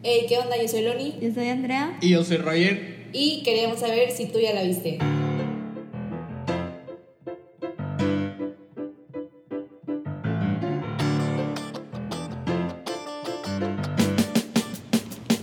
[0.00, 0.56] Hey, ¿qué onda?
[0.56, 1.98] Yo soy Loni Yo soy Andrea.
[2.00, 3.08] Y yo soy Roger.
[3.12, 4.98] y queríamos saber si tú ya la viste.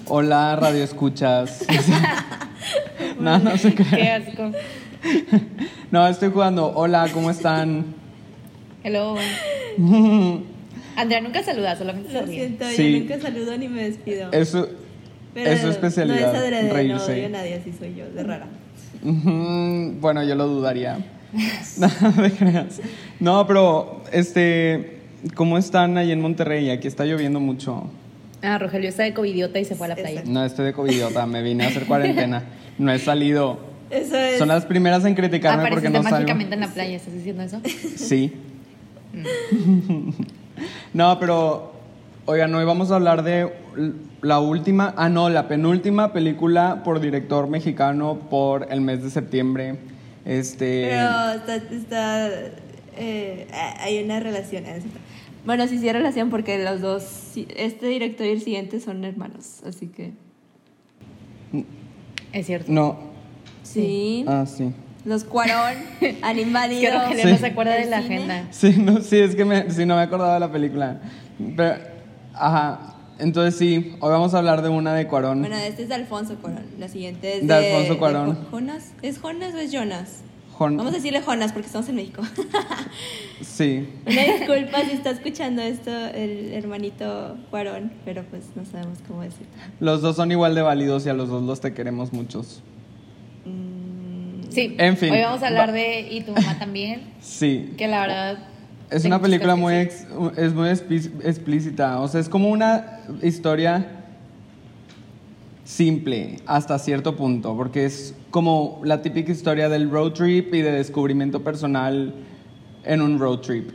[0.07, 1.65] Hola, radio escuchas.
[3.19, 4.23] no, no se Qué crean.
[4.27, 4.51] asco.
[5.91, 6.71] No, estoy jugando.
[6.75, 7.85] Hola, ¿cómo están?
[8.83, 9.15] Hello.
[10.95, 12.93] Andrea nunca saluda, solamente se Lo siento, Sí.
[12.93, 14.31] yo nunca saludo ni me despido.
[14.31, 14.69] Eso
[15.33, 16.95] Pero es su especialidad, No es adrede, reírse.
[17.07, 18.47] no odio a nadie, así soy yo, de rara.
[19.03, 20.97] Bueno, yo lo dudaría.
[21.77, 22.79] No, no te creas.
[23.19, 24.99] No, pero, este,
[25.35, 26.69] ¿cómo están ahí en Monterrey?
[26.69, 27.89] Aquí está lloviendo mucho.
[28.41, 30.11] Ah, Rogelio está de covidiota y se fue a la playa.
[30.11, 30.31] Exacto.
[30.31, 32.43] No, estoy de covidiota, me vine a hacer cuarentena.
[32.77, 33.59] No he salido.
[33.89, 34.37] Eso es.
[34.39, 36.11] Son las primeras en criticarme porque no salgo.
[36.11, 37.59] mágicamente en la playa, ¿estás diciendo eso?
[37.97, 38.31] Sí.
[40.93, 41.73] no, pero,
[42.25, 43.51] oigan, hoy vamos a hablar de
[44.21, 49.77] la última, ah, no, la penúltima película por director mexicano por el mes de septiembre.
[50.25, 50.89] Este.
[50.89, 51.55] Pero está.
[51.55, 52.29] está
[52.97, 53.47] eh,
[53.79, 54.65] hay una relación.
[54.65, 54.81] ¿eh?
[55.45, 59.61] Bueno, sí, sí hay relación porque los dos, este director y el siguiente son hermanos,
[59.65, 60.13] así que.
[62.31, 62.71] Es cierto.
[62.71, 62.97] No.
[63.63, 64.25] Sí.
[64.27, 64.73] Ah, sí.
[65.05, 65.75] Los Cuarón
[66.21, 66.91] han invadido.
[66.91, 67.31] Que Rogelio Sí.
[67.31, 68.15] no se acuerda de ¿El la cine?
[68.15, 68.47] agenda.
[68.51, 70.99] Sí, no, sí, es que me, sí, no me acordaba de la película.
[71.55, 71.75] Pero,
[72.33, 72.91] ajá.
[73.17, 75.39] Entonces sí, hoy vamos a hablar de una de Cuarón.
[75.39, 76.65] Bueno, este es de Alfonso Cuarón.
[76.79, 77.73] La siguiente es De de.
[77.73, 78.29] Alfonso Cuarón.
[78.29, 78.91] de Jo- ¿Jonas?
[79.01, 80.21] ¿Es Jonas o es Jonas?
[80.57, 82.21] Jon- Vamos a decirle Jonas porque estamos en México.
[83.41, 83.87] Sí.
[84.05, 89.47] Una disculpa si está escuchando esto el hermanito Cuarón, pero pues no sabemos cómo decirlo.
[89.79, 92.61] Los dos son igual de válidos y a los dos los te queremos muchos.
[94.55, 94.75] Sí.
[94.79, 95.11] En fin.
[95.13, 97.73] Hoy vamos a hablar de Y tu mamá también, Sí.
[97.77, 98.37] que la verdad.
[98.89, 101.99] Es una película muy, ex- es muy explícita.
[101.99, 104.03] O sea, es como una historia
[105.63, 110.71] simple hasta cierto punto, porque es como la típica historia del road trip y de
[110.71, 112.13] descubrimiento personal
[112.83, 113.71] en un road trip.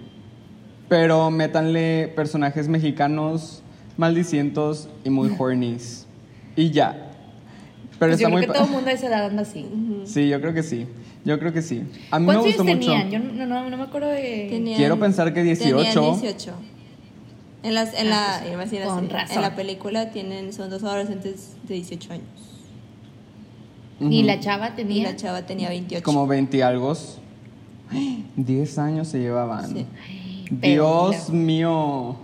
[0.88, 3.62] Pero métanle personajes mexicanos
[3.96, 6.06] maldicientos y muy hornies.
[6.56, 7.09] Y ya.
[8.00, 9.42] Pero Pues yo está creo muy que pa- todo el mundo a esa edad anda
[9.42, 9.66] así.
[10.06, 10.86] Sí, yo creo que sí.
[11.24, 11.82] Yo creo que sí.
[12.10, 12.90] A mí me ¿Cuántos gustó años mucho.
[12.90, 13.10] tenían?
[13.10, 14.48] Yo no, no, no me acuerdo de.
[14.50, 15.76] tenían- Quiero pensar que 18.
[16.00, 16.52] Tenían 18.
[17.62, 19.36] En, las, en, la, Ah, pues, iba a decir con así, razón.
[19.36, 22.24] en la película tienen, son dos adolescentes de 18 años.
[24.00, 24.26] Y Ujú.
[24.26, 25.10] la chava Y tenía.
[25.10, 26.02] la chava tenía 28.
[26.02, 26.96] Como 20 y algo.
[28.36, 29.68] 10 años se llevaban.
[29.74, 29.86] Sí.
[30.50, 32.16] Dios pero- mío.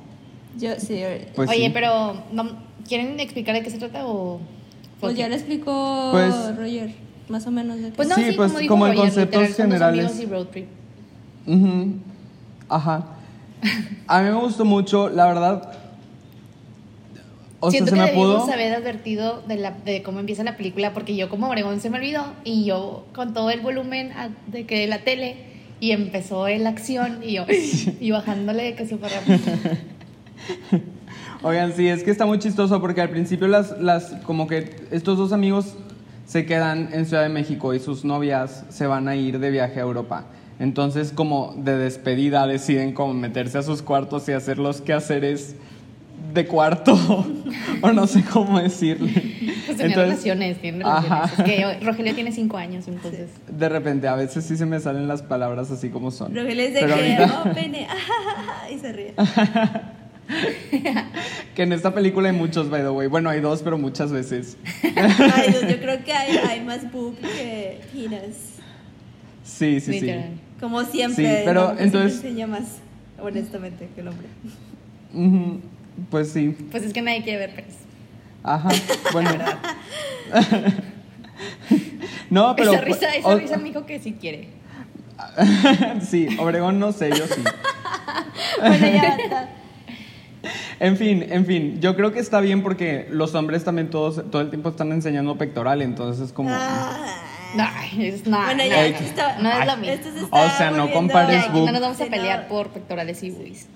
[0.58, 1.02] Yo, sí,
[1.34, 1.70] Pues Oye, sí.
[1.74, 2.56] pero ¿no-
[2.88, 4.40] ¿quieren explicar de qué se trata o.?
[5.00, 6.94] Pues ya le explicó Pues- Roger,
[7.28, 7.76] más o menos.
[7.78, 10.04] De qué Pues no, Sí, sí, pues, como dijo como en Roger, dos generales.
[10.06, 10.66] amigos y road trip.
[11.46, 11.92] Ujú.
[12.68, 13.06] Ajá.
[14.06, 15.72] A mí me gustó mucho, la verdad.
[17.60, 18.52] O Siento sea, se que me debimos pudo.
[18.52, 21.98] haber advertido de, la, de cómo empieza la película, porque yo como Obregón se me
[21.98, 25.36] olvidó y yo con todo el volumen a- de que de la tele
[25.80, 27.44] y empezó la acción y yo
[28.00, 29.38] y bajándole que súper rápido.
[31.42, 35.18] Oigan, sí, es que está muy chistoso porque al principio las, las, como que estos
[35.18, 35.74] dos amigos
[36.26, 39.78] se quedan en Ciudad de México y sus novias se van a ir de viaje
[39.78, 40.24] a Europa.
[40.58, 45.54] Entonces, como de despedida, deciden como meterse a sus cuartos y hacer los quehaceres
[46.32, 46.94] de cuarto,
[47.82, 49.12] o no sé cómo decirle.
[49.66, 51.12] Pues tiene Entonces, relaciones, tiene relaciones.
[51.12, 51.42] Ajá.
[51.42, 53.28] Es que Rogelio tiene cinco años, entonces.
[53.46, 56.34] De repente, a veces sí se me salen las palabras así como son.
[56.34, 57.86] Roger es de Pero que, ahorita- oh, pene,
[58.74, 59.14] y se ríe.
[61.54, 63.08] Que en esta película hay muchos, by the way.
[63.08, 64.56] Bueno, hay dos, pero muchas veces.
[64.82, 68.54] Ay, Dios, yo creo que hay, hay más boob que penis.
[69.44, 70.10] Sí, sí, sí.
[70.60, 71.24] Como siempre.
[71.38, 72.78] Sí, pero entonces- enseña más,
[73.20, 74.26] honestamente, que el hombre.
[76.10, 76.56] Pues sí.
[76.70, 77.74] Pues es que nadie quiere ver penes.
[78.42, 78.68] Ajá.
[79.12, 79.30] Bueno.
[82.30, 82.72] no, pero.
[82.72, 84.48] esa risa, esa o- risa me dijo que sí quiere.
[86.08, 87.42] sí, Obregón no sé, yo sí.
[88.60, 89.48] Bueno, ya está.
[90.78, 94.42] En fin, en fin, yo creo que está bien porque los hombres también todos, todo
[94.42, 96.50] el tiempo están enseñando pectoral, entonces es como.
[96.52, 97.22] Ah.
[97.58, 98.46] Ay, es nada.
[98.46, 99.94] Bueno, ya, esto no es lo mismo.
[99.94, 101.66] esto se O sea, no compares Ya, boob.
[101.66, 102.48] no nos vamos a pelear no.
[102.48, 103.66] por pectorales y boobies.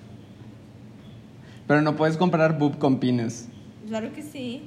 [1.67, 3.47] Pero no puedes comparar boob con pines.
[3.87, 4.63] Claro que sí.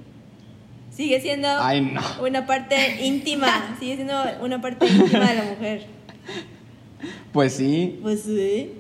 [0.91, 2.01] Sigue siendo Ay, no.
[2.25, 3.77] una parte íntima.
[3.79, 5.87] Sigue siendo una parte íntima de la mujer.
[7.33, 7.99] Pues sí.
[8.03, 8.73] Pues sí.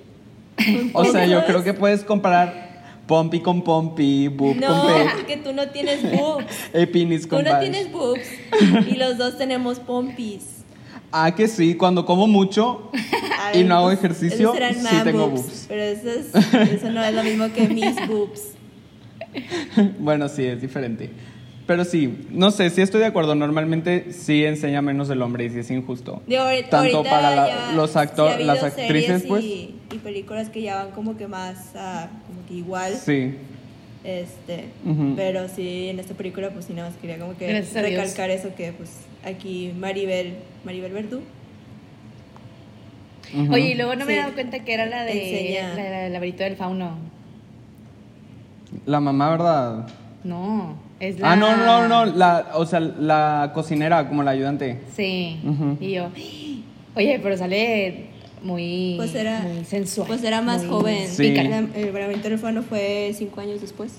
[0.95, 2.64] O sea, yo creo que puedes comparar
[3.07, 6.47] pompi con pompi, boob No, con pe, porque tú no tienes boobs.
[6.73, 8.27] eh, pinis Tú con no tienes boobs.
[8.89, 10.65] Y los dos tenemos pompis.
[11.13, 12.91] Ah, que sí, cuando como mucho
[13.53, 15.65] y no hago ejercicio, sí man tengo boobs, boobs.
[15.69, 18.55] Pero eso, es, eso no es lo mismo que mis boobs.
[20.01, 21.11] bueno, sí, es diferente.
[21.67, 23.35] Pero sí, no sé, sí estoy de acuerdo.
[23.35, 26.23] Normalmente sí enseña menos el hombre y sí es injusto.
[26.27, 29.43] Digo, ahorita- Tanto ahorita para la- ya los sí ha actores, las actrices, pues.
[29.45, 31.69] Y, películas que ya van como que más
[32.27, 32.93] como que igual.
[32.95, 33.35] Sí.
[34.03, 34.67] Este,
[35.17, 38.55] pero sí, en esta película, pues sí, nada más quería como que Gracias recalcar eso
[38.55, 38.91] que, pues,
[39.25, 40.35] aquí Maribel,
[40.65, 41.23] Maribel Verdú.
[43.51, 46.57] Oye, y luego no me he dado cuenta que era la de la, la del
[46.57, 46.99] fauno.
[48.85, 49.89] La mamá, ¿verdad?
[50.25, 51.33] No, es la...
[51.33, 54.81] Ah, no, no, no, la, o sea, la cocinera como la ayudante.
[54.95, 55.41] Sí,
[55.81, 56.09] y yo,
[56.95, 58.07] oye, pero sale
[58.43, 60.07] muy, Pues era- muy sensual.
[60.09, 61.09] pues era más muy joven.
[61.09, 61.35] Sí.
[61.35, 63.93] La- El laberinto del fauno fue cinco años después.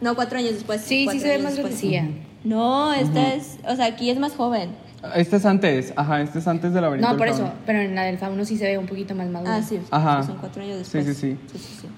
[0.00, 0.80] No, cuatro años después.
[0.80, 1.80] Sí, sí se ve más después.
[1.80, 2.06] grandecilla.
[2.44, 4.70] No, esta es, o sea, aquí es más joven.
[5.16, 8.02] Este es antes, ajá, este es antes de la No, por eso, pero en la
[8.04, 9.56] del fauno sí se ve un poquito más madura.
[9.56, 10.22] Ah, sí, Ajá.
[10.24, 11.16] son cuatro años Sí, después.
[11.18, 11.58] sí, sí.
[11.82, 11.88] sí.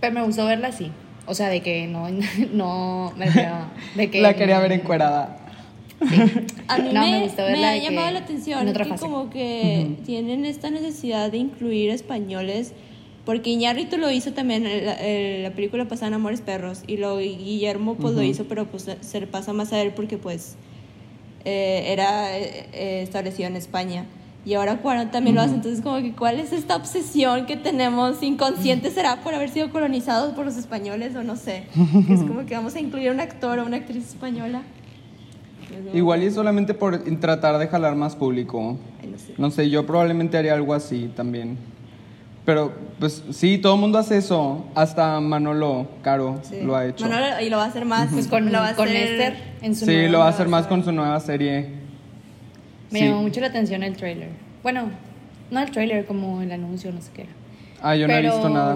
[0.00, 0.90] Pero me gustó verla así.
[1.30, 2.08] O sea, de que no,
[2.52, 3.54] no, me refiero,
[3.94, 4.20] de que...
[4.22, 5.38] La quería ver encuerada.
[6.66, 9.00] A mí No, me, ha llamado la atención que fase.
[9.00, 12.72] como que tienen esta necesidad de incluir españoles
[13.24, 16.96] porque Iñárritu lo hizo también en la, en la película pasada en Amores Perros y
[16.96, 20.56] lo Guillermo pues lo hizo pero pues se le pasa más a él porque pues
[21.44, 24.06] eh, era eh, eh, establecido en España
[24.44, 28.22] y ahora Cuarón también lo hace entonces como que cuál es esta obsesión que tenemos
[28.22, 31.64] inconsciente será por haber sido colonizados por los españoles o no sé
[32.08, 34.62] es como que vamos a incluir a un actor o una actriz española
[35.94, 38.76] Igual y es solamente por tratar de jalar más público.
[39.00, 39.34] Ay, no sé.
[39.38, 41.56] No sé, yo probablemente haría algo así también.
[42.44, 44.64] Pero, pues sí, todo el mundo hace eso.
[44.74, 46.56] Hasta Manolo Caro Sí.
[46.62, 47.04] lo ha hecho.
[47.06, 48.10] Manolo- y lo va a hacer más.
[48.12, 50.30] Pues con, lo va a con hacer- Esther en su sí, nueva- lo va a
[50.30, 51.68] hacer más con su nueva serie.
[52.90, 53.04] Me Sí.
[53.06, 54.28] llamó mucho la atención el trailer.
[54.62, 54.90] Bueno,
[55.50, 57.30] no el trailer, como el anuncio, no sé qué era.
[57.82, 58.74] Ah, yo no he visto nada.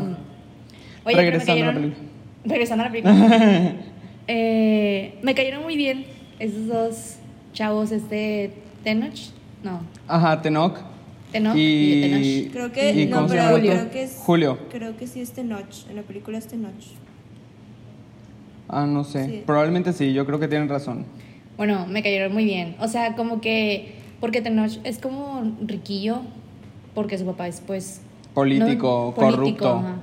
[1.05, 2.08] Oye, pero me Regresando a la cayeron- película.
[2.44, 3.75] Regresando a la película.
[4.26, 6.06] Eh, me cayeron muy bien
[6.38, 7.16] esos dos
[7.52, 8.52] chavos, este
[8.82, 9.12] Tenoch,
[9.62, 10.78] no, Ajá, Tenoch.
[11.31, 12.00] Tenoch y, y...
[12.00, 12.52] Tenoch.
[12.55, 14.58] Creo que ¿Y no, pero el creo que es Julio.
[14.70, 15.87] Creo que sí es Tenoch.
[15.90, 16.72] En la película es Tenoch.
[18.69, 19.26] Ah, no sé.
[19.26, 19.43] Sí.
[19.44, 21.05] Probablemente sí, yo creo que tienen razón.
[21.58, 22.76] Bueno, me cayeron muy bien.
[22.81, 23.94] O sea, como que,
[24.25, 26.23] porque Tenoch es como riquillo,
[26.94, 28.00] porque su papá es pues...
[28.32, 29.69] Político, corrupto.
[29.75, 29.97] ajá.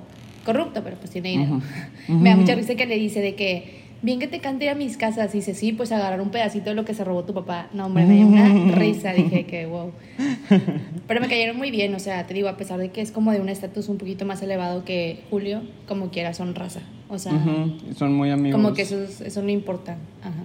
[0.45, 1.59] Corrupto, pero pues tiene dinero.
[2.07, 4.75] Me da mucha risa que le dice de que, bien que te cante ir a
[4.75, 5.33] mis casas.
[5.33, 7.67] Y dice, sí, pues agarrar un pedacito de lo que se robó tu papá.
[7.73, 9.11] No, hombre, me dio una risa.
[9.13, 9.91] Dije que, wow.
[11.07, 11.95] Pero me cayeron muy bien.
[11.95, 14.23] O sea, te digo, a pesar de que es como de un estatus un poquito
[14.25, 16.81] más elevado que Julio, como quiera son raza.
[17.09, 17.33] O sea,
[17.97, 18.61] Son muy amigos.
[18.61, 19.97] como que eso, es- eso no importa.
[20.21, 20.43] Ajá.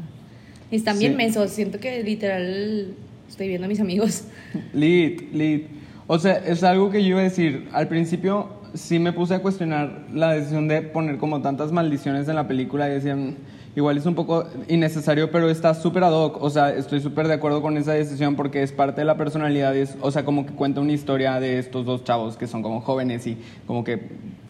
[0.70, 1.16] Y están bien Sí.
[1.18, 1.50] mensos.
[1.50, 2.94] Siento que literal
[3.28, 4.24] estoy viendo a mis amigos.
[4.72, 5.66] Lit, lit.
[6.06, 7.68] O sea, es algo que yo iba a decir.
[7.72, 12.36] Al principio sí me puse a cuestionar la decisión de poner como tantas maldiciones en
[12.36, 13.36] la película y decían,
[13.74, 16.40] igual es un poco innecesario, pero está súper ad hoc.
[16.42, 19.74] O sea, estoy súper de acuerdo con esa decisión porque es parte de la personalidad.
[19.74, 22.62] y es- o sea, como que cuenta una historia de estos dos chavos que son
[22.62, 23.36] como jóvenes y
[23.66, 23.98] como que,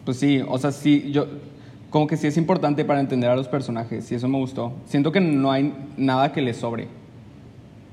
[0.05, 1.27] pues sí, o sea, sí, yo...
[1.89, 4.73] Como que sí es importante para entender a los personajes y eso me gustó.
[4.85, 6.89] Siento que no hay nada que les sobre.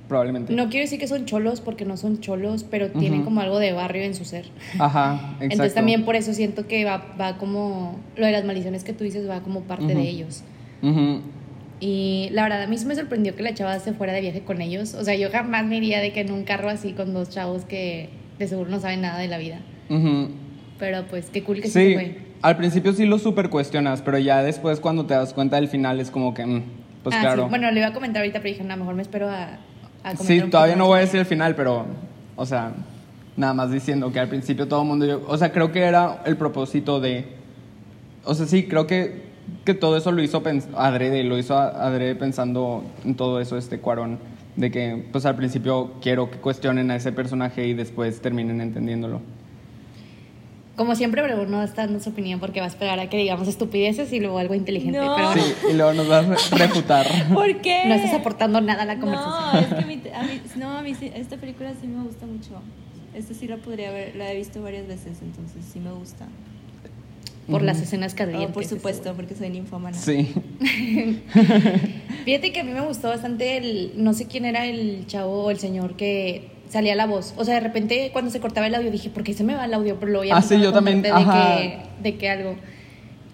[0.09, 0.53] Probablemente.
[0.53, 3.73] No quiero decir que son cholos porque no son cholos, pero tienen como algo de
[3.73, 4.45] barrio en su ser.
[4.79, 5.45] Ajá, exacto.
[5.45, 9.03] Entonces también por eso siento que va, va como, lo de las maldiciones que tú
[9.05, 10.45] dices va como parte de ellos.
[11.81, 14.43] Y la verdad a mí sí me sorprendió que la chava se fuera de viaje
[14.43, 14.95] con ellos.
[14.95, 17.65] O sea, yo jamás me iría de que en un carro así con dos chavos
[17.65, 19.61] que de seguro no saben nada de la vida.
[20.79, 22.19] Pero pues qué cool que sí, se Sí, fue.
[22.43, 26.01] al principio sí lo super cuestionas, pero ya después cuando te das cuenta del final
[26.01, 26.63] es como que, mm,
[27.03, 27.45] pues Ah, claro.
[27.45, 27.49] sí.
[27.51, 29.59] Bueno, le iba a comentar ahorita, pero dije, no, mejor me espero a,
[30.05, 31.87] a Sí, todavía no voy a decir el final, pero,
[32.37, 32.73] o sea,
[33.37, 36.23] nada más diciendo que al principio todo el mundo, yo- o sea, creo que era
[36.25, 37.25] el propósito de,
[38.25, 39.23] o sea, sí, creo que,
[39.65, 40.43] que todo eso lo hizo
[40.77, 44.19] adrede, lo hizo adrede pensando en todo eso este Cuarón,
[44.57, 49.21] de que, pues al principio quiero que cuestionen a ese personaje y después terminen entendiéndolo.
[50.77, 53.47] Como siempre, pero no está dando su opinión porque va a esperar a que digamos
[53.47, 54.99] estupideces y luego algo inteligente.
[54.99, 55.15] No.
[55.15, 57.07] Pero bueno, Sí, y luego nos vas a re- refutar.
[57.33, 57.83] ¿Por qué?
[57.87, 59.53] no estás aportando nada a la conversación.
[59.53, 62.03] No, es que a mí, a mí- no, a mí sí- esta película sí me
[62.03, 62.61] gusta mucho.
[63.15, 66.27] Esta sí la podría ver, la he visto varias veces, entonces sí me gusta.
[67.49, 68.51] Por las escenas Oh, calientes.
[68.53, 69.97] por supuesto, porque soy ninfómana.
[69.97, 70.33] Sí.
[72.25, 75.51] Fíjate que a mí me gustó bastante el, no sé quién era el chavo o
[75.51, 77.35] el señor que salía la voz.
[77.37, 79.65] O sea, de repente cuando se cortaba el audio dije, ¿por qué se me va
[79.65, 79.97] el audio?
[80.01, 82.57] Pero ya Ah, sí, yo también, de que, de que algo.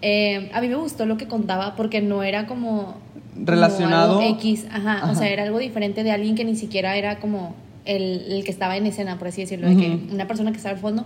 [0.01, 2.95] Eh, a mí me gustó lo que contaba porque no era como
[3.33, 4.19] como Relacionado.
[4.19, 5.11] algo X, ajá, Ajá.
[5.11, 8.51] o sea, era algo diferente de alguien que ni siquiera era como el, el que
[8.51, 11.05] estaba en escena, por así decirlo, de que una persona que estaba al fondo,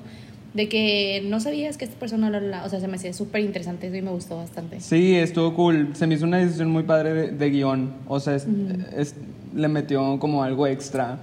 [0.55, 3.41] De que no sabías que esta persona, la, la, o sea, se me hacía súper
[3.41, 4.79] interesante eso y me gustó bastante.
[4.79, 5.89] Sí, estuvo cool.
[5.93, 7.91] Se me hizo una decisión muy padre de, de guion.
[8.07, 8.47] O sea, es-
[8.95, 9.15] es-
[9.53, 11.17] le metió como algo extra.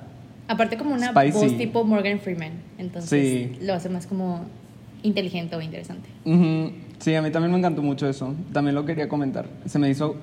[0.52, 1.32] Aparte como una Spicy.
[1.32, 3.58] voz tipo Morgan Freeman, entonces Sí.
[3.62, 4.44] lo hace más como
[5.02, 6.08] inteligente o interesante.
[6.98, 8.34] Sí, a mí también me encantó mucho eso.
[8.52, 9.46] También lo quería comentar.
[9.66, 10.16] Se me hizo...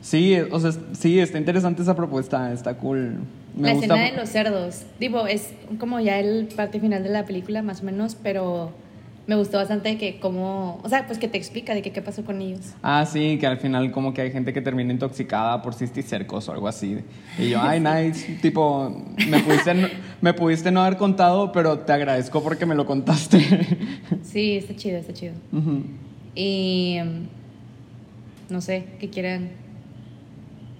[0.00, 2.52] Sí, o sea, sí, está interesante esa propuesta.
[2.52, 3.18] Está cool.
[3.56, 3.94] Me la gusta.
[3.94, 7.80] escena de los cerdos, digo, es como ya el parte final de la película más
[7.82, 8.72] o menos, pero
[9.26, 12.24] me gustó bastante que como, o sea, pues que te explica de que qué pasó
[12.24, 12.74] con ellos.
[12.82, 16.52] Ah, sí, que al final como que hay gente que termina intoxicada por cisticercos o
[16.52, 16.98] algo así.
[17.38, 18.90] Y yo, ay, nice, tipo,
[19.28, 19.88] me pudiste, no,
[20.20, 23.38] me pudiste no haber contado, pero te agradezco porque me lo contaste.
[24.22, 25.32] Sí, está chido, está chido.
[26.34, 29.50] Y mm, no sé, que quieran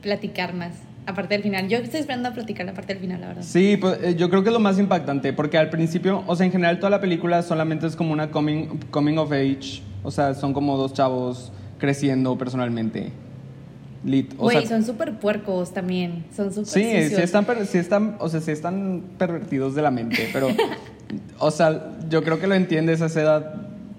[0.03, 0.75] platicar más.
[1.07, 3.43] Aparte del final, yo estoy esperando a platicar la parte del final, la verdad.
[3.43, 6.47] Sí, pues eh, yo creo que es lo más impactante, porque al principio, o sea,
[6.47, 10.35] en general toda la película solamente es como una coming, coming of age, o sea,
[10.35, 13.13] son como dos chavos creciendo personalmente.
[14.03, 18.29] Lit, Güey, sea, son súper puercos también, son súper Sí, sí están, sí están, o
[18.29, 20.49] sea, sí están pervertidos de la mente, pero,
[21.39, 23.55] o sea, yo creo que lo entiendes a esa edad,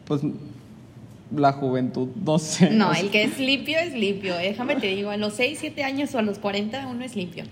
[0.05, 0.21] pues,
[1.35, 2.69] la juventud, no sé.
[2.71, 4.35] No, el que es limpio es limpio.
[4.35, 7.43] Déjame te digo, a los 6, 7 años o a los 40 uno es limpio.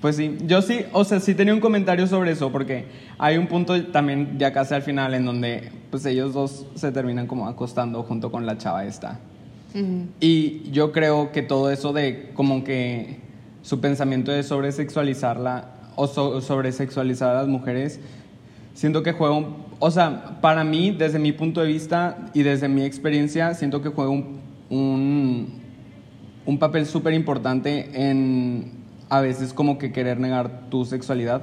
[0.00, 2.86] Pues sí, yo sí, o sea, sí tenía un comentario sobre eso, porque
[3.18, 7.28] hay un punto también ya casi al final en donde, pues, ellos dos se terminan
[7.28, 9.20] como acostando junto con la chava esta.
[9.74, 10.06] Ujú.
[10.18, 13.18] Y yo creo que todo eso de como que
[13.62, 18.00] su pensamiento de sobresexualizarla o so- sobresexualizar a las mujeres,
[18.74, 19.56] siento que juega un...
[19.78, 23.88] O sea, para mí, desde mi punto de vista y desde mi experiencia, siento que
[23.88, 24.38] juega un,
[24.70, 25.48] un,
[26.46, 31.42] un papel súper importante en a veces como que querer negar tu sexualidad.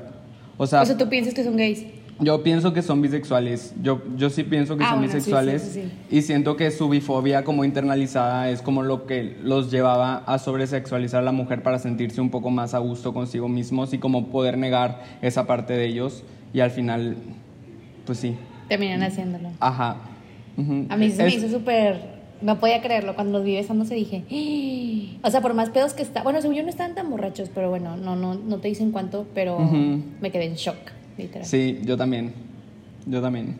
[0.57, 1.85] O sea, O sea, tú piensas que son gays.
[2.19, 3.73] yo pienso que son bisexuales.
[3.83, 5.61] Yo, yo sí pienso que Ah, son bueno, sí, bisexuales.
[5.61, 10.17] sí, sí, Y siento que su bifobia como internalizada es como lo que los llevaba
[10.25, 13.99] a sobresexualizar a la mujer para sentirse un poco más a gusto consigo mismos y
[13.99, 16.23] como poder negar esa parte de ellos.
[16.53, 17.15] Y al final,
[18.05, 18.35] pues sí.
[18.67, 19.49] Terminan haciéndolo.
[19.59, 19.97] Ajá.
[20.89, 22.19] A mí se me hizo súper.
[22.41, 23.15] No podía creerlo.
[23.15, 24.23] Cuando los vi besándose dije.
[25.21, 25.27] "Ah".
[25.27, 26.23] O sea, por más pedos que está.
[26.23, 29.25] Bueno, según yo no estaban tan borrachos, pero bueno, no, no, no te dicen cuánto,
[29.33, 30.77] pero me quedé en shock,
[31.17, 31.45] literal.
[31.45, 32.33] Sí, yo también.
[33.05, 33.57] Yo también.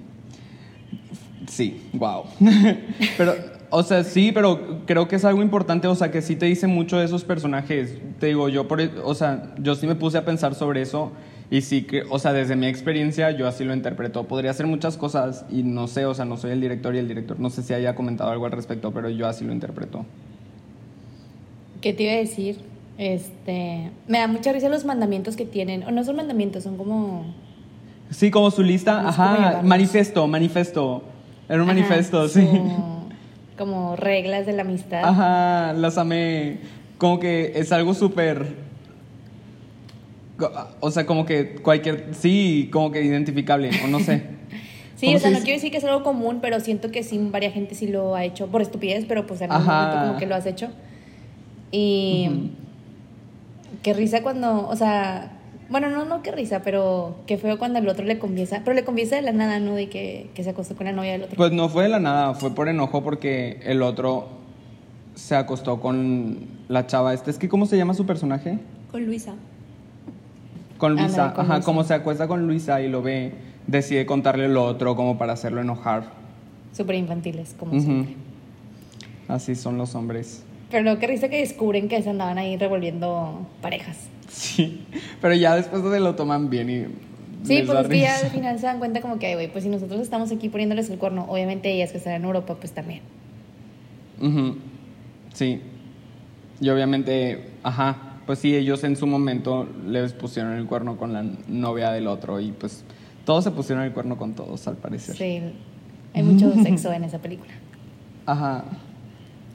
[1.47, 2.23] Sí, wow.
[3.17, 3.33] pero,
[3.69, 6.67] o sea, sí, pero creo que es algo importante, o sea, que sí te dice
[6.67, 7.97] mucho de esos personajes.
[8.19, 11.11] Te digo, yo, por, e, o sea, yo sí me puse a pensar sobre eso
[11.51, 14.23] y sí que, o sea, desde mi experiencia yo así lo interpreto.
[14.25, 17.07] Podría hacer muchas cosas y no sé, o sea, no soy el director y el
[17.07, 20.05] director no sé si haya comentado algo al respecto, pero yo así lo interpreto.
[21.81, 22.57] ¿Qué te iba a decir?
[22.97, 23.91] Este.
[24.07, 25.83] Me da mucha risa los mandamientos que tienen.
[25.83, 27.33] O no son mandamientos, son como.
[28.09, 29.63] Sí, como su lista, No ajá, llamarlos.
[29.63, 31.03] manifiesto, manifiesto.
[31.47, 32.47] Era un Ajá, manifiesto, su- sí.
[33.57, 35.01] Como reglas de la amistad.
[35.03, 36.59] Ajá, las amé.
[36.97, 38.68] Como que es algo súper.
[40.79, 42.09] O sea, como que cualquier.
[42.13, 44.23] Sí, como que identificable, o no sé.
[44.95, 47.03] Sí, ¿Cómo o sea, se no quiero decir que es algo común, pero siento que
[47.03, 50.17] sí, varias gente sí lo ha hecho por estupidez, pero pues en algún momento como
[50.19, 50.71] que lo has hecho.
[51.71, 52.49] Y
[53.81, 57.87] qué risa cuando, o sea, bueno, no, no qué risa, pero qué feo cuando el
[57.87, 59.75] otro le confiesa, pero le confiesa de la nada, ¿no?
[59.75, 61.37] De que, que se acostó con la novia del otro.
[61.37, 64.27] Pues no fue de la nada, fue por enojo porque el otro
[65.15, 67.13] se acostó con la chava.
[67.13, 68.59] Este es que, ¿cómo se llama su personaje?
[68.91, 69.35] Con Luisa.
[70.79, 71.33] Con Luisa.
[71.35, 71.65] con Ajá, Luisa.
[71.65, 73.33] como se acuesta con Luisa y lo ve,
[73.67, 76.05] decide contarle lo otro como para hacerlo enojar.
[76.73, 78.15] Súper infantiles, como siempre.
[79.27, 80.43] Así son los hombres.
[80.71, 84.07] Pero qué risa que descubren que se andaban ahí revolviendo parejas.
[84.29, 84.85] Sí,
[85.21, 86.85] pero ya después se lo toman bien y.
[87.45, 89.63] Sí, pues es que ya al final se dan cuenta como que, ay, güey, pues
[89.63, 93.01] si nosotros estamos aquí poniéndoles el cuerno, obviamente ellas que están en Europa, pues también.
[95.33, 95.61] Sí.
[96.61, 101.25] Y obviamente, ajá, pues sí, ellos en su momento les pusieron el cuerno con la
[101.47, 102.83] novia del otro y pues
[103.25, 105.15] todos se pusieron el cuerno con todos, al parecer.
[105.15, 105.41] Sí,
[106.13, 107.51] hay mucho sexo en esa película.
[108.27, 108.65] Ajá,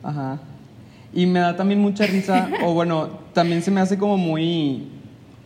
[0.03, 0.41] ajá.
[1.13, 4.89] Y me da también mucha risa, o bueno, también se me hace como muy,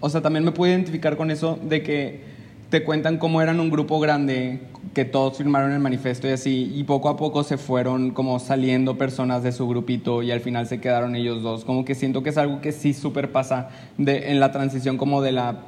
[0.00, 2.24] o sea, también me puedo identificar con eso de que
[2.70, 4.60] te cuentan cómo eran un grupo grande,
[4.94, 8.98] que todos firmaron el manifiesto y así, y poco a poco se fueron como saliendo
[8.98, 11.64] personas de su grupito y al final se quedaron ellos dos.
[11.64, 15.22] Como que siento que es algo que sí súper pasa de, en la transición como
[15.22, 15.60] de la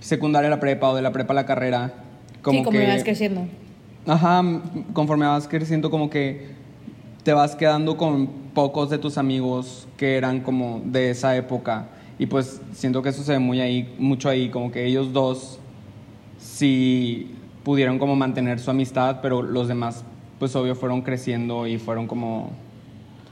[0.00, 1.94] secundaria a la prepa o de la prepa a la carrera.
[2.42, 3.46] Como sí, como que, vas creciendo.
[4.06, 4.42] Ajá,
[4.92, 6.48] conforme vas creciendo como que
[7.22, 11.88] te vas quedando con pocos de tus amigos que eran como de esa época
[12.18, 15.60] y pues siento que eso se ve muy ahí, mucho ahí, como que ellos dos
[16.58, 17.30] sí
[17.62, 20.04] pudieron como mantener su amistad, pero los demás,
[20.38, 22.50] pues obvio, fueron creciendo y fueron como...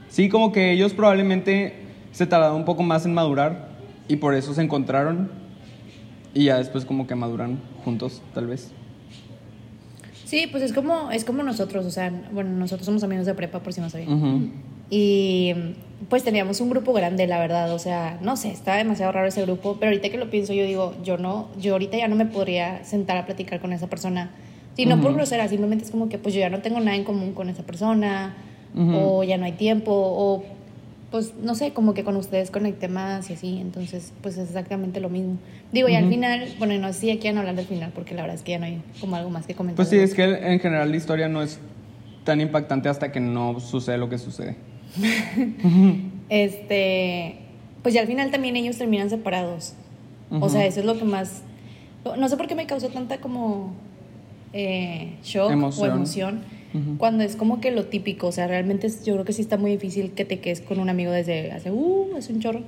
[0.09, 1.73] Sí, como que ellos probablemente
[2.11, 3.69] se tardaron un poco más en madurar
[4.07, 5.29] y por eso se encontraron
[6.33, 8.71] y ya después como que maduran juntos, tal vez.
[10.23, 13.59] Sí, pues es como, es como nosotros, o sea, bueno, nosotros somos amigos de prepa,
[13.59, 14.51] por si no sabían.
[14.89, 15.53] Y
[16.09, 19.41] pues teníamos un grupo grande, la verdad, o sea, no sé, está demasiado raro ese
[19.41, 22.25] grupo, pero ahorita que lo pienso yo digo, yo no, yo ahorita ya no me
[22.25, 24.31] podría sentar a platicar con esa persona.
[24.77, 25.17] Y no por Ujú.
[25.17, 27.63] grosera, simplemente es como que pues yo ya no tengo nada en común con esa
[27.63, 28.35] persona,
[28.93, 30.43] o ya no hay tiempo, o
[31.09, 34.99] pues no sé, como que con ustedes conecté más y así, entonces pues es exactamente
[34.99, 35.37] lo mismo.
[35.71, 38.35] Digo, y al final, bueno, no sé si quieren hablar del final, porque la verdad
[38.35, 39.77] es que ya no hay como algo más que comentar.
[39.77, 41.59] Pues sí, es que en general la historia no es
[42.23, 44.57] tan impactante hasta que no sucede lo que sucede.
[46.29, 47.35] Este,
[47.83, 49.73] pues ya al final también ellos terminan separados.
[50.29, 50.49] O Ujú.
[50.49, 51.41] sea, eso es lo que más...
[52.17, 53.73] No sé por qué me causó tanta como
[54.53, 55.89] eh, shock Emoción.
[55.89, 56.39] o emoción.
[56.73, 56.97] Ujú.
[56.97, 59.57] Cuando es como que lo típico, o sea, realmente es- yo creo que sí está
[59.57, 62.61] muy difícil que te quedes con un amigo desde hace, uh, hace un chorro.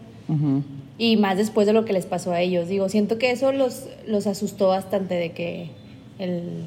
[0.98, 2.68] Y más después de lo que les pasó a ellos.
[2.70, 5.70] Digo, siento que eso los, los asustó bastante de que
[6.18, 6.64] el,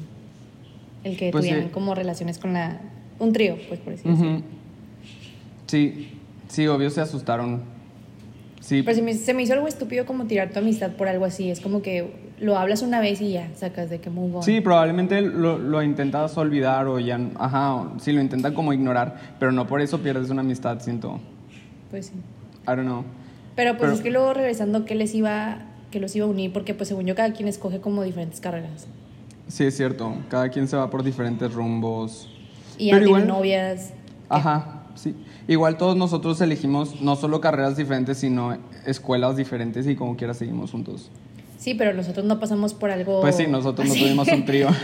[1.03, 1.49] el que Pues sí.
[1.51, 2.81] tuvieran como relaciones con la...
[3.19, 4.43] Un trío, pues por decirlo así.
[5.73, 6.07] Sí,
[6.49, 7.61] sí, obvio se asustaron.
[8.61, 11.25] Sí, Pero se me, se me hizo algo estúpido como tirar tu amistad por algo
[11.25, 11.49] así.
[11.49, 14.43] Es como que lo hablas una vez y ya, sacas de que move on.
[14.43, 19.51] sí, probablemente lo, lo intentas olvidar o ya, ajá, sí, lo intentan como ignorar, pero
[19.51, 21.19] no por eso pierdes una amistad, siento.
[21.89, 22.13] Pues sí.
[22.65, 23.03] I don't know.
[23.55, 25.57] Pero pues Pero- es que luego regresando, ¿qué les iba,
[25.89, 26.53] qué los iba a unir?
[26.53, 28.85] Porque pues según yo cada quien escoge como diferentes carreras.
[29.47, 32.29] Sí, es cierto, cada quien se va por diferentes rumbos.
[32.77, 33.93] Y ya Pero tienen igual- novias.
[34.29, 35.15] Ajá, sí.
[35.47, 40.71] Igual todos nosotros elegimos no solo carreras diferentes, sino escuelas diferentes y como quiera seguimos
[40.71, 41.09] juntos.
[41.57, 43.21] Sí, pero nosotros no pasamos por algo...
[43.21, 44.67] Pues sí, nosotros no tuvimos un trío.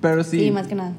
[0.00, 0.40] Pero sí.
[0.40, 0.94] Sí, más que nada.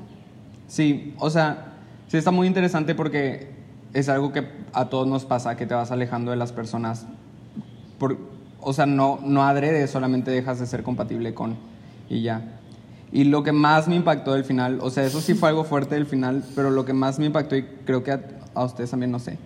[0.67, 1.73] Sí, o sea,
[2.07, 3.49] sí está muy interesante porque
[3.93, 7.05] es algo que a todos nos pasa, que te vas alejando de las personas.
[7.97, 8.17] Por,
[8.61, 11.57] o sea, no, no adrede, solamente dejas de ser compatible con
[12.09, 12.59] y ya.
[13.13, 15.93] Y lo que más me impactó del final, o sea, eso sí fue algo fuerte
[15.95, 18.19] del final, pero lo que más me impactó, y creo que a,
[18.55, 19.37] a ustedes también, no sé,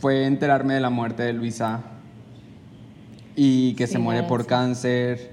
[0.00, 1.80] fue enterarme de la muerte de Luisa
[3.34, 4.48] y que Sí, se muere por sí.
[4.48, 5.30] cáncer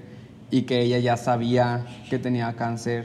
[0.50, 3.04] y que ella ya sabía que tenía cáncer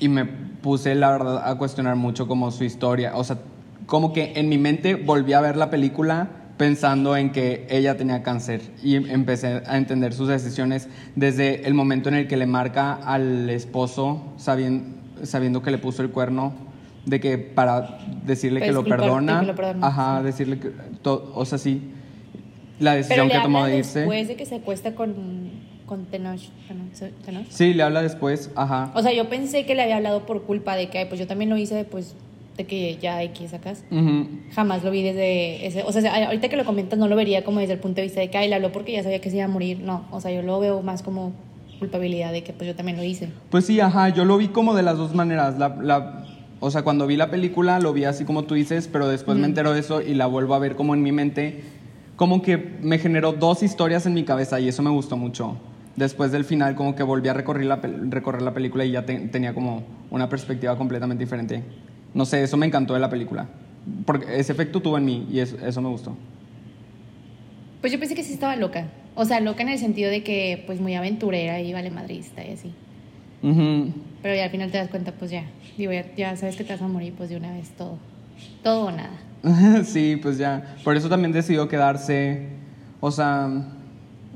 [0.00, 3.38] y me puse la verdad a cuestionar mucho como su historia, o sea,
[3.86, 6.28] como que en mi mente volví a ver la película
[6.70, 12.10] pensando en que ella tenía cáncer y empecé a entender sus decisiones desde el momento
[12.10, 14.84] en el que le marca al esposo sabiendo,
[15.22, 16.52] sabiendo que le puso el cuerno
[17.06, 17.96] de que para
[18.26, 20.26] decirle Para que lo perdona, que lo perdona, ajá, sí.
[20.26, 20.68] decirle que
[21.00, 21.80] to- o sea, sí,
[22.78, 24.00] la Pero decisión le que tomó de irse.
[24.00, 25.14] después de que se acuesta con,
[25.86, 26.42] con Tenoch.
[27.24, 27.46] Tenoch-.
[27.48, 28.90] Sí, le habla después, ajá.
[28.94, 31.48] O sea, yo pensé que le había hablado por culpa de que, pues yo también
[31.48, 32.14] lo hice, pues,
[32.56, 33.84] de que ya X sacas.
[33.90, 34.26] Ujú.
[34.54, 35.82] Jamás lo vi desde ese.
[35.84, 38.20] O sea, ahorita que lo comentas, no lo vería como desde el punto de vista
[38.20, 39.80] de que, ay, le habló porque ya sabía que se iba a morir.
[39.80, 41.32] No, o sea, yo lo veo más como
[41.78, 43.28] culpabilidad de que, pues yo también lo hice.
[43.50, 45.58] Pues sí, ajá, yo lo vi como de las dos maneras.
[45.58, 46.26] La, la-
[46.62, 49.46] o sea, cuando vi la película lo vi así como tú dices, pero después me
[49.46, 51.62] entero de eso y la vuelvo a ver como en mi mente.
[52.16, 55.56] Como que me generó dos historias en mi cabeza y eso me gustó mucho.
[55.96, 57.76] Después del final como que volví a recorrer la,
[58.10, 61.62] recorrer la película y ya te- tenía como una perspectiva completamente diferente.
[62.14, 63.48] No sé, eso me encantó de la película.
[64.04, 66.16] Porque ese efecto tuvo en mí y eso, eso me gustó.
[67.80, 68.88] Pues yo pensé que sí estaba loca.
[69.14, 72.52] O sea, loca en el sentido de que, pues muy aventurera y vale madrista y
[72.52, 72.72] así.
[73.42, 75.44] Pero ya al final te das cuenta, pues ya.
[75.78, 77.98] Digo, ya, ya sabes que te vas a morir, pues de una vez todo.
[78.62, 79.18] Todo o nada.
[79.84, 80.76] sí, pues ya.
[80.84, 82.48] Por eso también decidió quedarse.
[83.00, 83.48] O sea,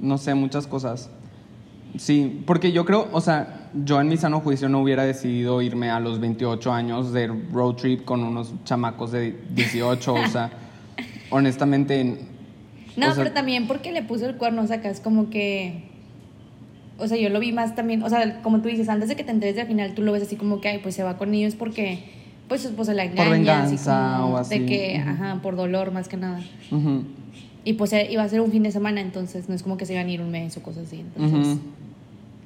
[0.00, 1.10] no sé, muchas cosas.
[1.96, 5.90] Sí, porque yo creo, o sea, yo en mi sano juicio no hubiera decidido irme
[5.90, 10.50] a los 28 años de road trip con unos chamacos de 18, o sea,
[11.30, 12.18] honestamente.
[12.96, 15.84] No, o sea, pero también porque le puso el cuerno, sacas como que.
[16.98, 18.02] O sea, yo lo vi más también.
[18.02, 20.22] O sea, como tú dices, antes de que te enteres al final, tú lo ves
[20.22, 22.04] así como que, ay, pues se va con ellos porque,
[22.48, 23.30] pues su esposa la engaña.
[23.30, 24.58] venganza así como o así.
[24.60, 26.40] De que, ajá, por dolor más que nada.
[26.70, 27.02] ujú,
[27.64, 29.86] Y pues eh, iba a ser un fin de semana, entonces no es como que
[29.86, 31.00] se iban a ir un mes o cosas así.
[31.00, 31.60] Entonces, ujú.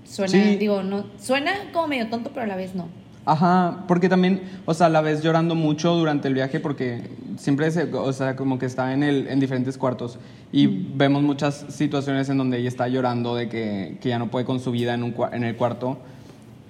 [0.04, 0.56] suena, Sí.
[0.56, 1.04] digo, no.
[1.20, 2.86] Suena como medio tonto, pero a la vez no.
[3.26, 7.02] Ajá, porque también, o sea, la ves llorando mucho durante el viaje porque
[7.36, 10.18] siempre se, o sea, como que está en, el, en diferentes cuartos
[10.50, 14.46] y vemos muchas situaciones en donde ella está llorando de que, que ya no puede
[14.46, 15.98] con su vida en, un, en el cuarto.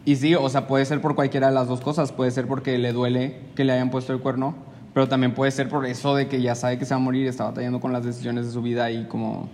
[0.04, 2.76] Y sí, o sea, puede ser por cualquiera de las dos cosas, puede ser porque
[2.78, 4.54] le duele que le hayan puesto el cuerno,
[4.98, 7.28] pero también puede ser por eso de que ya sabe que se va a morir,
[7.28, 9.48] está batallando con las decisiones de su vida y como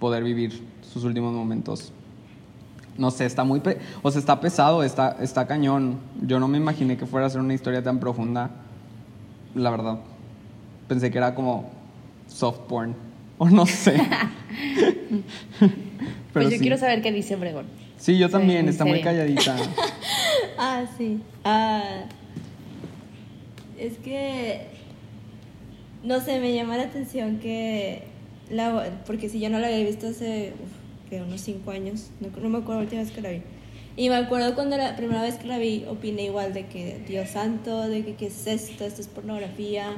[0.00, 1.92] poder vivir sus últimos momentos
[2.96, 6.00] no sé, está muy, pe- o sea, está pesado, está, está cañón.
[6.26, 8.50] Yo no me imaginé que fuera a ser una historia tan profunda,
[9.54, 10.00] la verdad.
[10.88, 11.70] Pensé que era como
[12.26, 12.96] soft porn,
[13.38, 13.94] o no sé.
[16.32, 16.58] Pues yo sí.
[16.58, 17.66] quiero saber qué dice Obregón.
[17.96, 19.54] Sí, yo también, está muy calladita.
[20.60, 21.20] Ah, sí.
[21.44, 22.00] Ah,
[23.78, 24.62] es que,
[26.02, 28.02] no sé, me llama la atención que,
[28.50, 32.28] la, porque si yo no la había visto hace uf, que unos cinco años, no,
[32.40, 33.42] no me acuerdo la última vez que la vi.
[33.96, 37.30] Y me acuerdo cuando la primera vez que la vi, opiné igual de que, Dios
[37.30, 39.96] santo, de que qué es esto, esto es pornografía,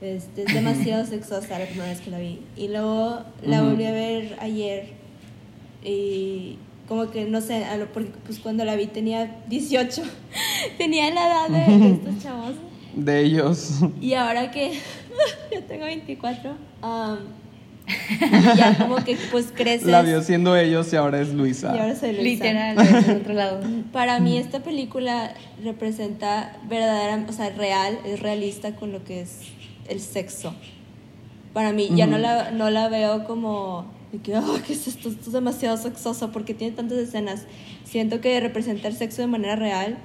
[0.00, 2.40] este, es demasiado sexosa la primera vez que la vi.
[2.56, 5.04] Y luego la volví a ver ayer
[5.84, 10.02] y como que no sé, porque pues cuando la vi tenía 18,
[10.78, 12.54] tenía la edad de estos chavos.
[12.96, 13.80] De ellos.
[14.00, 14.72] Y ahora que
[15.52, 16.50] yo tengo 24,
[16.82, 17.16] um,
[18.56, 19.86] ya como que pues creces.
[19.88, 21.70] La vio siendo ellos y ahora es y Luisa.
[21.72, 22.22] ahora soy Luisa.
[22.22, 22.76] Literal,
[23.06, 23.60] del otro lado.
[23.92, 29.38] Para mí esta película representa verdadera, o sea, real, es realista con lo que es
[29.88, 30.54] el sexo.
[31.52, 32.22] Para mí, ya no Ujú.
[32.22, 35.08] la, no la veo como de que, "Ah, ¿qué es esto?
[35.08, 37.42] Esto es demasiado sexoso porque tiene tantas escenas.
[37.84, 39.98] Siento que representa el sexo de manera real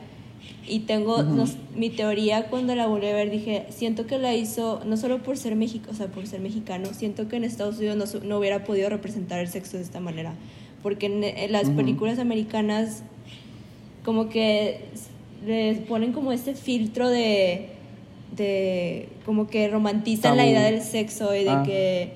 [0.69, 4.81] y tengo nos- mi teoría cuando la volví a ver, dije, siento que la hizo
[4.85, 8.13] no solo por ser, México, o sea, por ser mexicano, siento que en Estados Unidos
[8.15, 10.33] no, no hubiera podido representar el sexo de esta manera.
[10.83, 13.03] Porque en, en las películas americanas
[14.05, 14.81] como que
[15.45, 17.69] les ponen como ese filtro de,
[18.35, 21.63] de como que romantizan la idea del sexo y de Ah.
[21.65, 22.11] que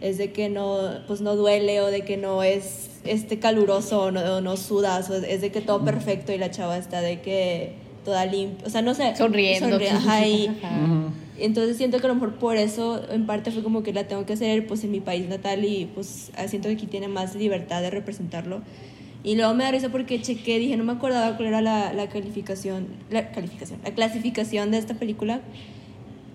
[0.00, 4.10] es de que no pues no duele o de que no es este caluroso o
[4.10, 7.20] no, o no sudas o es de que todo perfecto y la chava está de
[7.22, 7.72] que
[8.06, 9.78] toda limpia o sea no sé Sonriendo.
[9.78, 11.12] sonri- ajá, y- Ajá.
[11.38, 14.24] Entonces siento que a lo mejor por eso en parte fue como que la tengo
[14.24, 17.34] que hacer pues en mi país natal y pues ah, siento que aquí tiene más
[17.34, 18.62] libertad de representarlo.
[19.22, 22.08] Y luego me da risa porque chequé, dije, no me acordaba cuál era la, la
[22.08, 25.42] calificación, la calificación, la clasificación de esta película.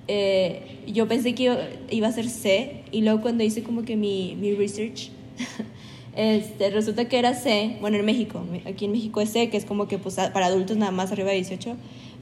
[0.07, 1.57] Eh, yo pensé que iba,
[1.89, 5.09] iba a ser C y luego cuando hice como que mi, mi research,
[6.15, 9.65] este, resulta que era C, bueno en México, aquí en México es C, que es
[9.65, 11.75] como que pues, para adultos nada más arriba de 18,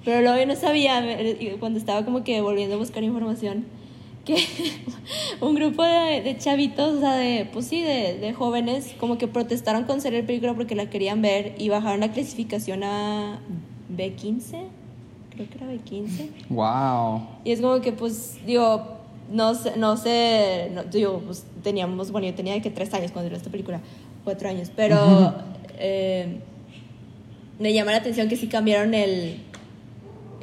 [0.05, 3.65] pero luego yo no sabía, y cuando estaba como que volviendo a buscar información,
[4.25, 4.37] que
[5.41, 9.27] un grupo de, de chavitos, o sea, de, pues sí, de, de jóvenes, como que
[9.27, 13.39] protestaron con ser el película porque la querían ver y bajaron la clasificación a
[13.95, 14.67] B15,
[15.31, 16.29] creo que era B15.
[16.49, 17.27] Wow.
[17.43, 18.98] Y es como que, pues, digo,
[19.31, 23.11] no sé, no sé, no, digo, pues teníamos, bueno, yo tenía de que tres años
[23.11, 23.79] cuando vi esta película,
[24.23, 25.35] cuatro años, pero
[25.77, 26.39] eh,
[27.59, 29.37] me llama la atención que sí cambiaron el,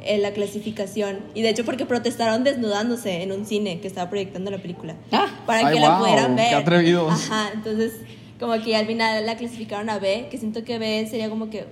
[0.05, 1.19] el- la clasificación.
[1.35, 4.95] Y de hecho porque protestaron desnudándose en un cine que estaba proyectando la película.
[5.11, 5.27] Ah.
[5.45, 6.49] Para Ay, que la pudieran ver.
[6.49, 7.11] qué atrevidos.
[7.11, 7.93] Ajá, entonces
[8.39, 11.65] como que al final la clasificaron a B, que siento que B sería como que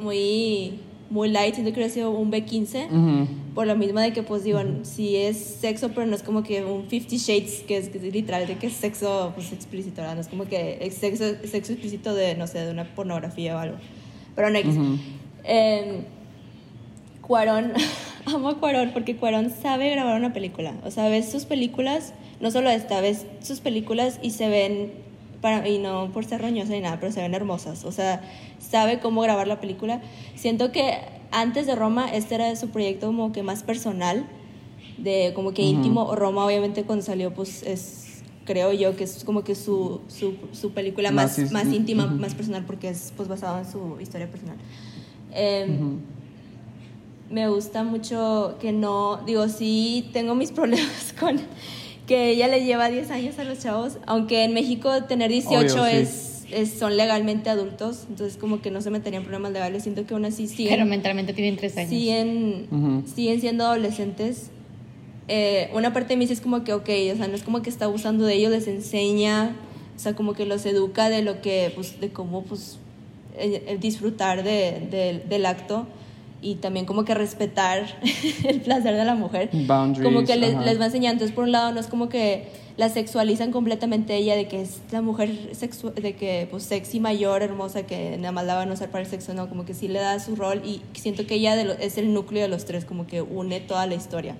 [0.00, 0.78] muy,
[1.10, 3.28] muy light, siento que hubiera sido un B15 Ujú.
[3.54, 6.64] por lo mismo de que pues digo si es sexo pero no es como que
[6.64, 10.14] un Fifty Shades que es, que es literal de que es sexo pues explícito ¿verdad?
[10.14, 13.58] no es como que es sexo, sexo explícito de no sé de una pornografía o
[13.58, 13.76] algo
[14.36, 14.76] pero no X.
[14.76, 14.98] Ujú.
[15.44, 16.02] Eh,
[17.22, 17.72] Cuarón
[18.26, 22.52] amo a Cuarón porque Cuarón sabe grabar una película o sea ves sus películas no
[22.52, 24.92] solo esta ves sus películas y se ven
[25.40, 28.20] para, y no por ser roñosa ni nada pero se ven hermosas o sea
[28.58, 30.00] sabe cómo grabar la película
[30.34, 30.98] siento que
[31.32, 34.26] antes de Roma este era su proyecto como que más personal
[34.98, 35.70] de como que Ujú.
[35.76, 40.34] íntimo Roma obviamente cuando salió pues es creo yo que es como que su, su,
[40.52, 42.14] su película más, Más íntima ujú.
[42.16, 44.56] más personal porque es pues basado en su historia personal
[45.32, 45.98] Em, Ujú.
[47.30, 51.36] me gusta mucho que no, digo, sí tengo mis problemas con
[52.10, 55.84] que ella le lleva 10 años a los chavos, aunque en México tener 18 Obvio,
[55.84, 55.96] sí.
[55.96, 60.14] es, es- son legalmente adultos, entonces como que no se meterían problemas legales, siento que
[60.14, 61.88] aún así Pero siguen, mentalmente tienen tres años.
[61.90, 63.04] siguen, Ujú.
[63.14, 64.50] siguen siendo adolescentes.
[65.28, 67.62] Eh, una parte de mí sí es como que, ok, o sea, no es como
[67.62, 69.54] que está abusando de ellos, les enseña,
[69.96, 72.78] o sea, como que los educa de lo que, pues, de cómo, pues,
[73.38, 75.86] el disfrutar de- de- del acto
[76.42, 77.86] y también como que respetar
[78.44, 79.50] el placer de la mujer.
[79.52, 80.64] Boundaries, Como que les, ajá.
[80.64, 81.14] les va enseñando.
[81.24, 84.78] Entonces, por un lado, no es como que la sexualizan completamente ella, de que es
[84.90, 88.88] la mujer de que, pues, sexy, mayor, hermosa, que nada más la van a usar
[88.90, 91.56] para el sexo, no, como que sí le da su rol y siento que ella
[91.56, 94.34] de lo- es el núcleo de los tres, como que une toda la historia.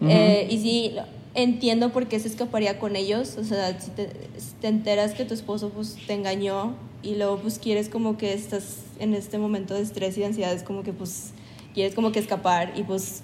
[0.00, 0.10] Ujú.
[0.10, 0.92] Eh, y sí,
[1.34, 3.36] entiendo por qué se escaparía con ellos.
[3.38, 6.74] O sea, si te, si te enteras que tu esposo pues, te engañó
[7.06, 10.52] y luego pues quieres como que estás en este momento de estrés y de ansiedad,
[10.52, 11.32] es como que pues
[11.72, 13.22] quieres como que escapar y pues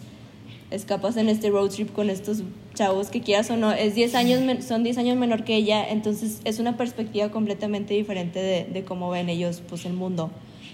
[0.70, 2.42] escapas en este road trip con estos
[2.74, 6.40] chavos que quieras o no, es 10 años, son 10 años menor que ella, entonces
[6.44, 10.30] es una perspectiva completamente diferente de, de cómo ven ellos pues el mundo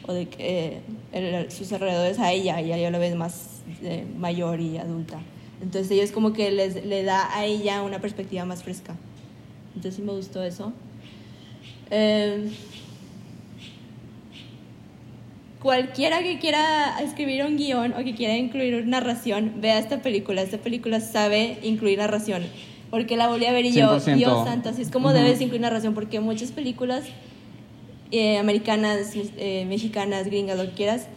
[0.07, 4.79] o de eh, sus alrededores a ella, ella ya lo ves más eh, mayor y
[4.79, 5.21] adulta.
[5.61, 8.97] Entonces ellos como que les, le da a ella una perspectiva más fresca.
[9.75, 10.73] Entonces sí me gustó eso.
[11.91, 12.51] Eh,
[15.61, 20.43] cualquiera que quiera escribir un guion o que quiera incluir narración, vea esta película.
[20.43, 22.45] Esta película sabe incluir narración.
[22.91, 24.17] Porque la volví a ver y yo, 100%.
[24.17, 25.19] Dios santo, así es como Ujú.
[25.19, 25.95] debes incluir narración.
[25.95, 27.05] Porque muchas películas
[28.11, 31.09] eh, americanas, eh, mexicanas, gringas, lo que quieras,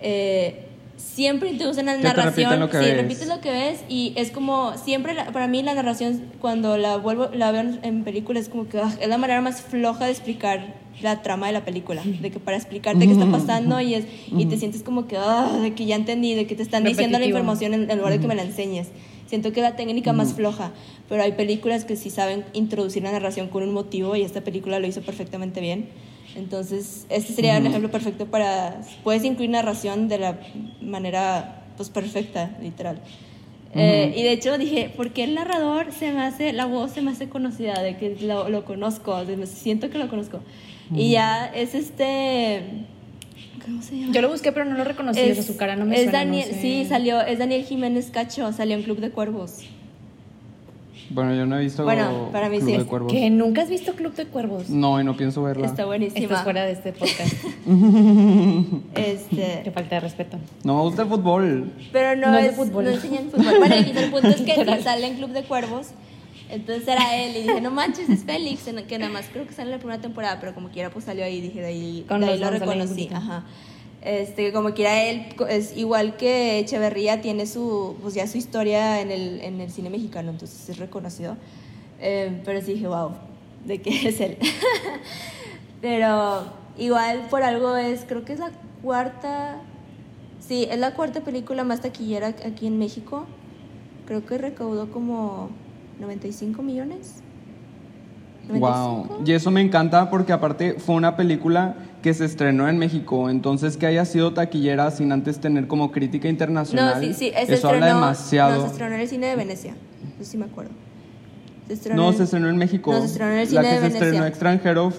[0.00, 0.65] eh,
[0.96, 2.58] siempre introducen la narración.
[2.60, 2.96] lo que sí, ves.
[2.96, 6.96] repites lo que ves y es como, siempre la- para mí la narración, cuando la
[6.96, 10.04] vuelvo, la veo en, en película, es como que ah, es la manera más floja
[10.06, 13.92] de explicar la trama de la película, de que para explicarte qué está pasando y,
[13.94, 16.84] es, y te sientes como que, ah, de que ya entendí, de que te están
[16.84, 17.38] diciendo la Repetitivo.
[17.38, 18.88] información en, en lugar de que me la enseñes.
[19.26, 20.70] Siento que es la técnica más floja,
[21.08, 24.78] pero hay películas que sí saben introducir la narración con un motivo y esta película
[24.78, 25.88] lo hizo perfectamente bien.
[26.36, 28.80] Entonces, este sería un ejemplo perfecto para...
[29.02, 30.38] Puedes incluir narración de la
[30.82, 33.00] manera, pues, perfecta, literal.
[33.74, 37.02] Eh, y de hecho dije, ¿por qué el narrador se me hace, la voz se
[37.02, 40.40] me hace conocida, de que lo, lo conozco, de- me siento que lo conozco?
[40.94, 42.62] Y ya es este...
[43.64, 44.12] ¿Cómo se llama?
[44.12, 45.20] Yo lo busqué, pero no lo reconocí.
[45.20, 46.24] o sea, su cara no me es suena.
[46.24, 46.60] no Daniel, sé.
[46.60, 49.58] sí, salió, es Daniel Jiménez Cacho, salió en Club de Cuervos.
[51.10, 52.76] Bueno, yo no he visto Bueno, para mí Club sí.
[52.78, 53.12] de Cuervos.
[53.12, 54.68] ¿Que nunca has visto Club de Cuervos?
[54.70, 55.66] No, y no pienso verla.
[55.66, 56.22] Está buenísima.
[56.24, 57.32] Estás fuera de este podcast.
[58.94, 60.38] Qué Este, falta de respeto.
[60.64, 61.72] No me gusta el fútbol.
[61.92, 62.84] pero no, No es de fútbol.
[62.84, 63.54] no enseñan fútbol.
[63.58, 65.88] Bueno, X, el punto es que sale en Club de Cuervos.
[66.48, 69.52] Entonces era él y dije, no manches, es Félix, en- que nada más creo que
[69.52, 72.06] sale en la primera temporada, pero como quiera pues salió ahí y dije, de ahí,
[72.08, 73.08] de lo reconocí.
[73.12, 73.42] Ajá.
[74.02, 79.10] Este, como quiera él, es igual que Echeverría, tiene su, pues ya su historia en
[79.10, 81.36] el, en el cine mexicano, entonces es reconocido.
[82.00, 83.12] Eh, pero sí dije, wow,
[83.64, 84.38] ¿de qué es él?
[85.80, 86.44] pero
[86.78, 89.56] igual por algo es, creo que es la cuarta,
[90.38, 93.24] sí, es la cuarta película más taquillera aquí en México.
[94.06, 95.50] Creo que recaudó como
[95.98, 97.22] 95 millones.
[98.48, 98.60] Wow.
[98.60, 99.22] 95.
[99.26, 103.76] Y eso me encanta porque aparte fue una película que se estrenó en México, entonces
[103.76, 106.94] que haya sido taquillera sin antes tener como crítica internacional.
[106.94, 108.54] No, sí, sí, se eso estrenó, habla demasiado.
[108.56, 109.74] No, se estrenó en el cine de Venecia.
[110.20, 110.70] Eso sí me acuerdo.
[111.68, 112.92] Se No, en- se estrenó en México.
[112.92, 114.04] No, se estrenó en el La cine que de se Venecia.
[114.06, 114.92] estrenó extranjero.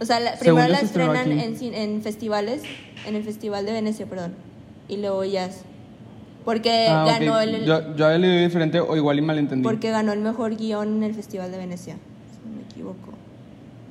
[0.00, 2.62] O sea, la- primero la se estrenan en, en festivales,
[3.06, 4.32] en el Festival de Venecia, perdón.
[4.88, 5.50] Y luego ya.
[6.46, 7.66] Porque Ah, ganó el.
[7.66, 9.62] Yo, yo había leído diferente o igual y malentendí.
[9.62, 11.94] Porque ganó el mejor guion en el Festival de Venecia.
[12.32, 13.12] Si no me equivoco.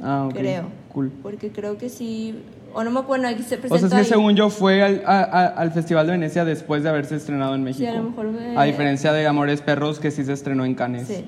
[0.02, 0.34] Ah, ok.
[0.36, 0.64] Creo.
[0.94, 1.12] Cool.
[1.24, 2.36] Porque creo que sí.
[2.74, 4.20] O no me acuerdo, aquí se O presentó sea, es que ahí.
[4.20, 7.64] según yo fue al, a- a- al Festival de Venecia después de haberse estrenado en
[7.64, 7.90] México.
[7.90, 10.76] Sí, a lo mejor, eh, A diferencia de Amores Perros que sí se estrenó en
[10.76, 11.08] Cannes.
[11.08, 11.26] Sí.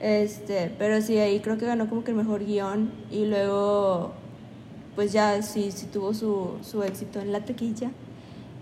[0.00, 4.12] Este, pero sí, ahí creo que ganó como que el mejor guion y luego,
[4.96, 7.90] pues ya sí, sí tuvo su, su éxito en la taquilla.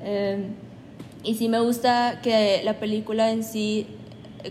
[0.03, 0.47] Eh,
[1.23, 3.87] y sí me gusta que la película en sí,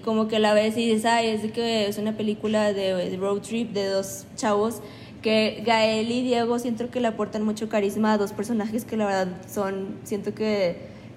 [0.06, 3.17] como que la ves y dices, ay, es de que es una película de, de
[3.17, 4.82] road trip de dos chavos
[5.21, 9.06] que Gael y Diego siento que le aportan mucho carisma a dos personajes que la
[9.06, 10.75] verdad son, siento que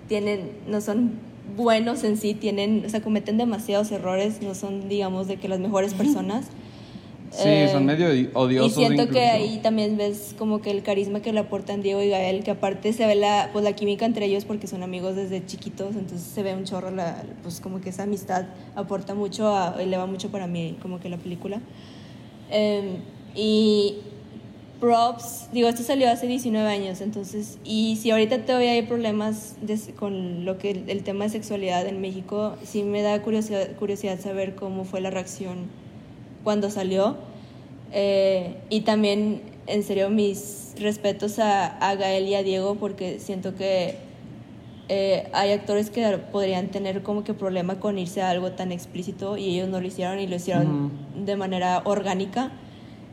[0.08, 1.12] tienen, no son
[1.56, 5.58] buenos en sí, tienen, o sea, cometen demasiados errores, no son, digamos, de que las
[5.60, 6.46] mejores personas.
[7.32, 8.72] Sí, Eh, son medio odi- odiosos.
[8.72, 12.08] Y siento que ahí también ves como que el carisma que le aportan Diego y
[12.08, 15.44] Gael, que aparte se ve la, pues, la química entre ellos porque son amigos desde
[15.46, 19.80] chiquitos, entonces se ve un chorro, la, pues como que esa amistad aporta mucho, a,
[19.80, 21.60] eleva mucho para mí como que la película.
[22.50, 22.96] Eh,
[23.34, 23.96] y
[24.80, 29.92] props, digo, esto salió hace 19 años, entonces, y si ahorita todavía hay problemas de-
[29.94, 34.54] con lo que el, tema de sexualidad en México, sí me da curiosidad, curiosidad saber
[34.54, 35.66] cómo fue la reacción
[36.44, 37.16] cuando salió.
[37.92, 43.54] Eh, y también, en serio, mis respetos a, a Gael y a Diego, porque siento
[43.54, 43.96] que
[44.88, 49.36] eh, hay actores que podrían tener como que problema con irse a algo tan explícito
[49.36, 50.90] y ellos no lo hicieron y lo hicieron
[51.24, 52.50] de manera orgánica.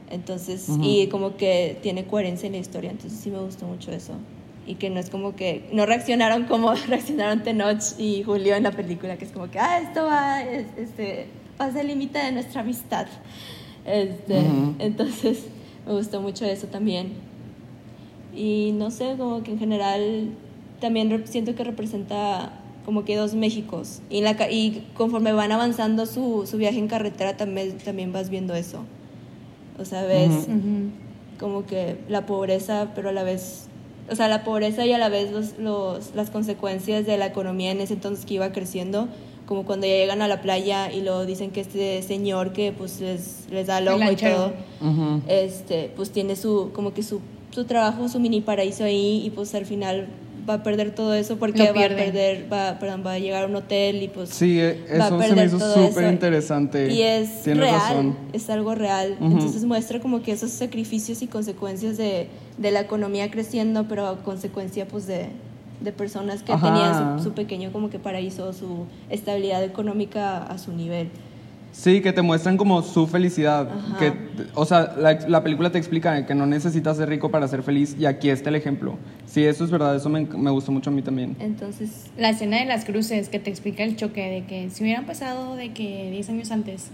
[0.10, 4.14] Entonces, y como que tiene coherencia en la historia, entonces sí me gustó mucho eso.
[4.66, 8.72] Y que no es como que, no reaccionaron como reaccionaron Tenoch y Julio en la
[8.72, 12.62] película, que es como que, ah, esto va, es- este, pasa el límite de nuestra
[12.62, 13.08] amistad.
[13.86, 14.38] Este.
[14.80, 15.46] Entonces,
[15.86, 17.14] me gustó mucho eso también.
[18.36, 20.30] Y no sé, como que en general
[20.80, 22.52] también siento que representa
[22.86, 24.02] como que dos Méxicos.
[24.10, 28.54] Y, la, y conforme van avanzando su, su viaje en carretera también, también vas viendo
[28.56, 28.84] eso.
[29.80, 30.52] O sea, ves Ujú.
[30.54, 30.90] Ujú.
[31.40, 33.66] como que la pobreza, pero a la vez,
[34.10, 37.72] o sea, la pobreza y a la vez los, los, las consecuencias de la economía
[37.72, 39.08] en ese entonces que iba creciendo,
[39.46, 43.00] como cuando ya llegan a la playa y lo dicen que este señor que pues
[43.00, 45.22] les, les da el El ojo y todo, Ujú.
[45.28, 49.54] este, pues tiene su, como que su, su trabajo, su mini paraíso ahí y pues
[49.56, 50.08] al final
[50.48, 53.48] va a perder todo eso porque va a perder, va, perdón, va a llegar a
[53.48, 56.04] un hotel y pues Sí, eh, va a eso se me perder hizo todo súper
[56.06, 56.14] eso.
[56.14, 56.94] interesante.
[56.94, 58.18] Y es Tienes real, razón.
[58.34, 59.18] es algo real.
[59.20, 64.24] Entonces muestra como que esos sacrificios y consecuencias de, de la economía creciendo, pero a
[64.24, 65.28] consecuencia pues de,
[65.82, 66.68] de personas que Ajá.
[66.68, 71.10] tenían su, su pequeño como que paraíso, su estabilidad económica a su nivel.
[71.78, 73.70] Sí, que te muestran como su felicidad.
[73.70, 73.98] Ajá.
[74.00, 74.14] Que,
[74.56, 77.96] o sea, la, la película te explica que no necesitas ser rico para ser feliz
[78.00, 78.96] y aquí está el ejemplo.
[79.28, 81.36] Sí, eso es verdad, eso me, me gustó mucho a mí también.
[81.40, 85.06] Entonces, La escena de las cruces que te explica el choque de que si hubieran
[85.06, 86.88] pasado de que 10 años antes,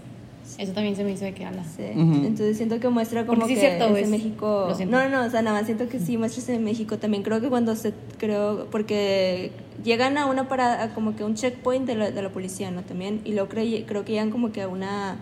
[0.58, 1.64] eso también se me hizo de que ala.
[1.64, 1.82] sí.
[1.96, 2.16] Ujú.
[2.26, 4.68] entonces siento que muestra como Porque sí que es cierto, es- México...
[4.86, 6.98] No, no, no, o sea, nada más siento que sí muestra ese México.
[6.98, 7.94] También creo que cuando se...
[8.18, 8.66] Creo...
[8.70, 9.50] Porque
[9.82, 12.82] llegan a una parada, a como que un checkpoint de la, de la policía, ¿no?
[12.82, 13.20] También.
[13.24, 15.16] Y luego creo, creo que llegan como que a una...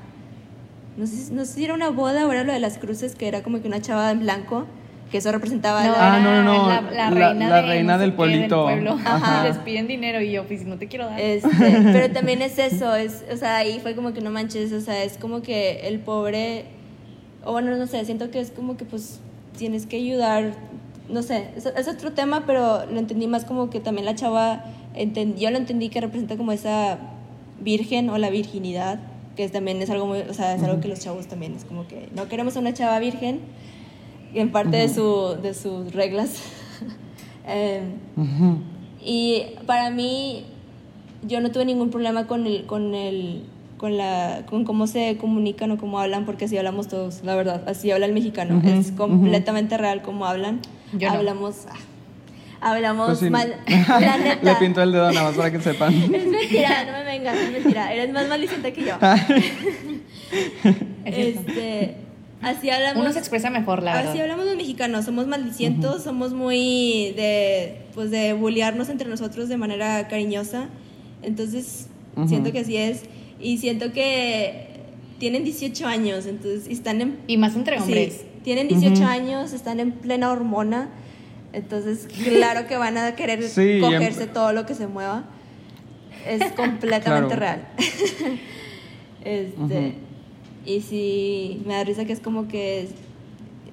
[0.96, 3.14] No sé, si- no sé si era una boda o era lo de las cruces,
[3.14, 4.66] que era como que una chava en blanco,
[5.10, 5.84] que eso representaba...
[5.84, 8.64] No, la- Ah, no, no, no, La, la reina, la de reina no del pueblito.
[8.64, 8.98] pueblo.
[9.04, 9.44] Ajá.
[9.44, 11.18] Les piden dinero y yo, pues no te quiero dar.
[11.18, 11.48] Este,
[11.92, 15.02] pero también es eso, es, o sea, ahí fue como que no manches, o sea,
[15.02, 16.66] es como que el pobre,
[17.44, 19.20] o bueno, no sé, siento que es como que pues
[19.56, 20.52] tienes que ayudar,
[21.12, 24.64] no sé, es, es otro tema, pero lo entendí más como que también la chava,
[25.36, 26.98] yo lo entendí que representa como esa
[27.60, 28.98] virgen o la virginidad,
[29.36, 31.64] que es, también es algo muy, o sea, es algo que los chavos también, es
[31.64, 33.40] como que no queremos a una chava virgen,
[34.34, 36.42] en parte de, su, de sus reglas.
[37.44, 37.94] Em,
[39.04, 40.44] y para mí,
[41.26, 43.42] yo no tuve ningún problema con el, con el,
[43.78, 47.64] con la, con cómo se comunican o cómo hablan, porque así hablamos todos, la verdad,
[47.66, 50.60] así habla el mexicano, es completamente real cómo hablan.
[50.92, 51.18] Yo no.
[51.18, 54.42] hablamos, ah, hablamos Pues sí, mal, la neta.
[54.42, 55.92] Le pinto el dedo nada más para que sepan.
[56.14, 58.96] Es mentira, no me vengas, es mentira, eres más malicenta que yo.
[61.04, 61.96] Este,
[62.40, 63.02] así hablamos.
[63.02, 64.12] Uno se expresa mejor, la verdad.
[64.12, 69.58] Así hablamos los mexicanos, somos maldicientos, somos muy de, pues de bullearnos entre nosotros de
[69.58, 70.70] manera cariñosa.
[71.22, 71.88] Entonces,
[72.26, 73.02] siento que así es.
[73.40, 74.68] Y siento que
[75.18, 77.18] tienen 18 años, entonces y están en...
[77.26, 78.24] Y más entre sí, hombres.
[78.44, 79.04] Tienen 18 Ujú.
[79.04, 80.88] años, están en plena hormona.
[81.52, 85.24] Entonces, claro que van a querer Sí, en- cogerse todo lo que se mueva.
[86.26, 87.66] Es completamente real.
[89.24, 89.94] este,
[90.64, 92.88] y sí, me da risa que es como que,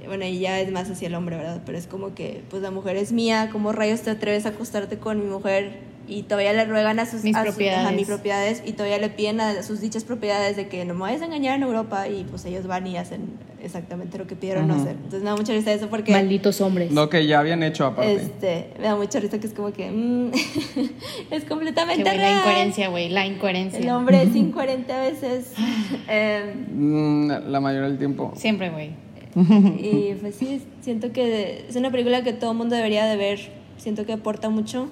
[0.07, 1.61] bueno, y ya es más hacia el hombre, ¿verdad?
[1.65, 4.97] Pero es como que, pues la mujer es mía, ¿cómo rayos te atreves a acostarte
[4.97, 5.77] con mi mujer?
[6.09, 7.85] Y todavía le ruegan a sus, Mis a sus- propiedades.
[7.85, 11.01] ajá, mis propiedades y todavía le piden a sus dichas propiedades de que no me
[11.01, 13.21] vayas a engañar en Europa y pues ellos van y hacen
[13.61, 14.93] exactamente lo que pidieron no hacer.
[14.95, 16.11] Entonces me da mucha risa eso porque...
[16.13, 16.91] Malditos hombres.
[16.91, 18.15] Lo que ya habían hecho aparte.
[18.15, 20.31] Este, me da mucha risa que es como que mm,
[21.31, 22.37] es completamente la real.
[22.39, 23.79] incoherencia, güey, la incoherencia.
[23.79, 25.51] El hombre es incoherente a veces.
[26.07, 28.33] Em, Mm, la mayoría del tiempo.
[28.35, 28.91] Siempre, güey.
[29.35, 33.39] y pues sí, siento que es una película que todo el mundo debería de ver.
[33.77, 34.89] Siento que aporta mucho,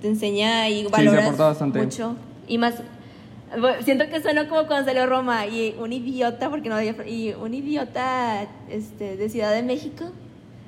[0.00, 1.82] te enseña y se valoras aporta bastante.
[1.82, 2.16] mucho.
[2.46, 2.74] Y más,
[3.84, 7.54] siento que suena como cuando salió Roma y un idiota, porque no había, y un
[7.54, 10.06] idiota este, de Ciudad de México,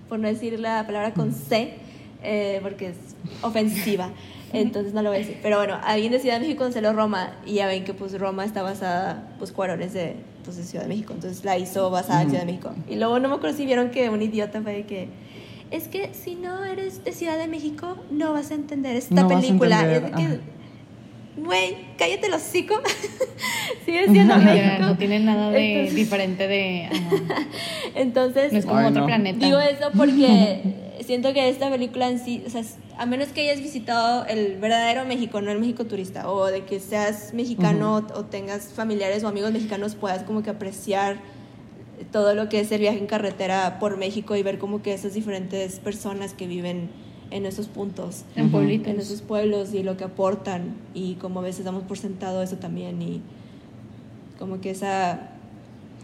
[0.09, 1.75] por no decir la palabra con C,
[2.23, 2.97] eh, porque es
[3.43, 4.11] ofensiva.
[4.53, 5.39] Entonces no lo voy a decir.
[5.43, 8.45] Pero bueno, alguien de Ciudad de México salió Roma, y ya ven que pues Roma
[8.45, 12.23] está basada, pues Cuarón es de, pues, de Ciudad de México, entonces la hizo basada
[12.23, 12.73] en Ciudad de México.
[12.89, 15.09] Y luego no me acuerdo si vieron que un idiota fue de que,
[15.71, 19.29] es que si no eres de Ciudad de México, no vas a entender esta No
[19.29, 19.81] vas a película.
[19.81, 20.37] entender, Es de que, ajá.
[21.37, 22.75] güey, cállate el hocico.
[23.85, 24.83] Sigue siendo Ya, México.
[24.83, 26.89] no tiene nada de Entonces- diferente de...
[27.95, 29.07] Entonces, No es como Ay, otro no.
[29.07, 29.45] planeta.
[29.45, 30.63] Digo eso porque
[31.07, 32.63] siento que esta película en sí, o sea,
[32.99, 36.81] a menos que hayas visitado el verdadero México, no el México turista, o de que
[36.81, 41.17] seas mexicano o tengas familiares o amigos mexicanos, puedas como que apreciar
[42.13, 45.15] todo lo que es el viaje en carretera por México y ver como que esas
[45.15, 46.89] diferentes personas que viven
[47.31, 48.89] en esos puntos, En pueblitos.
[48.89, 52.57] en esos pueblos y lo que aportan y como a veces damos por sentado eso
[52.57, 53.21] también y
[54.39, 55.29] como que esa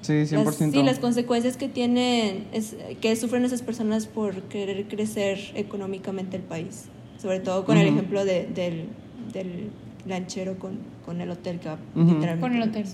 [0.02, 0.70] Sí, las, 100%.
[0.72, 6.42] sí, las consecuencias que tienen, es, que sufren esas personas por querer crecer económicamente el
[6.44, 6.84] país.
[7.20, 7.96] Sobre todo con el Ujú.
[7.96, 8.84] ejemplo de- del,
[9.32, 9.70] del
[10.06, 12.14] lanchero con, con el hotel que Ujú.
[12.14, 12.84] literalmente- Con el hotel.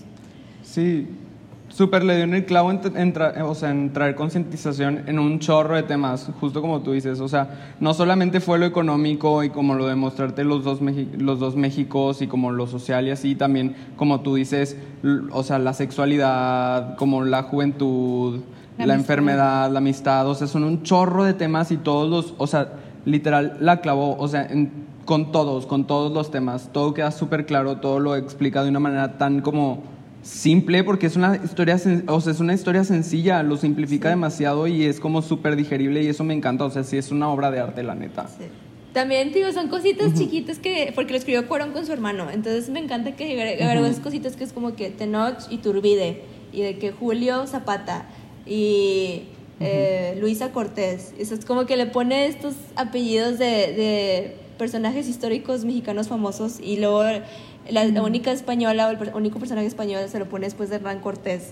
[0.63, 1.07] Sí,
[1.73, 3.13] súper le dio en el clavo en,
[3.43, 7.19] o sea, en traer concientización en un chorro de temas, justo como tú dices.
[7.19, 11.11] O sea, no solamente fue lo económico y como lo de mostrarte los dos, Mexi-
[11.17, 14.77] los dos Méxicos y como lo social y así, también como tú dices,
[15.31, 18.41] o sea, la sexualidad, como la juventud,
[18.77, 22.47] La enfermedad, la amistad, o sea, son un chorro de temas y todos los, o
[22.47, 22.69] sea,
[23.05, 24.71] literal la clavó, o sea, en
[25.05, 26.69] con todos, con todos los temas.
[26.71, 29.83] Todo queda súper claro, todo lo explica de una manera tan como
[30.23, 34.85] simple, porque es una historia, o sea, es una historia sencilla, lo simplifica demasiado y
[34.85, 36.65] es como súper digerible y eso me encanta.
[36.65, 38.27] O sea, sí es una obra de arte, la neta.
[38.27, 38.45] Sí.
[38.93, 42.79] También, digo, son cositas chiquitas que, porque lo escribió Cuarón con su hermano, entonces me
[42.79, 46.21] encanta que agre- agregó esas cositas que es como que Tenoch y Turbide,
[46.53, 48.05] y de que Julio Zapata
[48.45, 49.23] y
[49.59, 55.65] eh, Luisa Cortés, eso es como que le pone estos apellidos de, de personajes históricos
[55.65, 57.03] mexicanos famosos y luego
[57.69, 60.99] la, la única española o el único personaje español se lo pone después de Hernán
[60.99, 61.51] Cortés.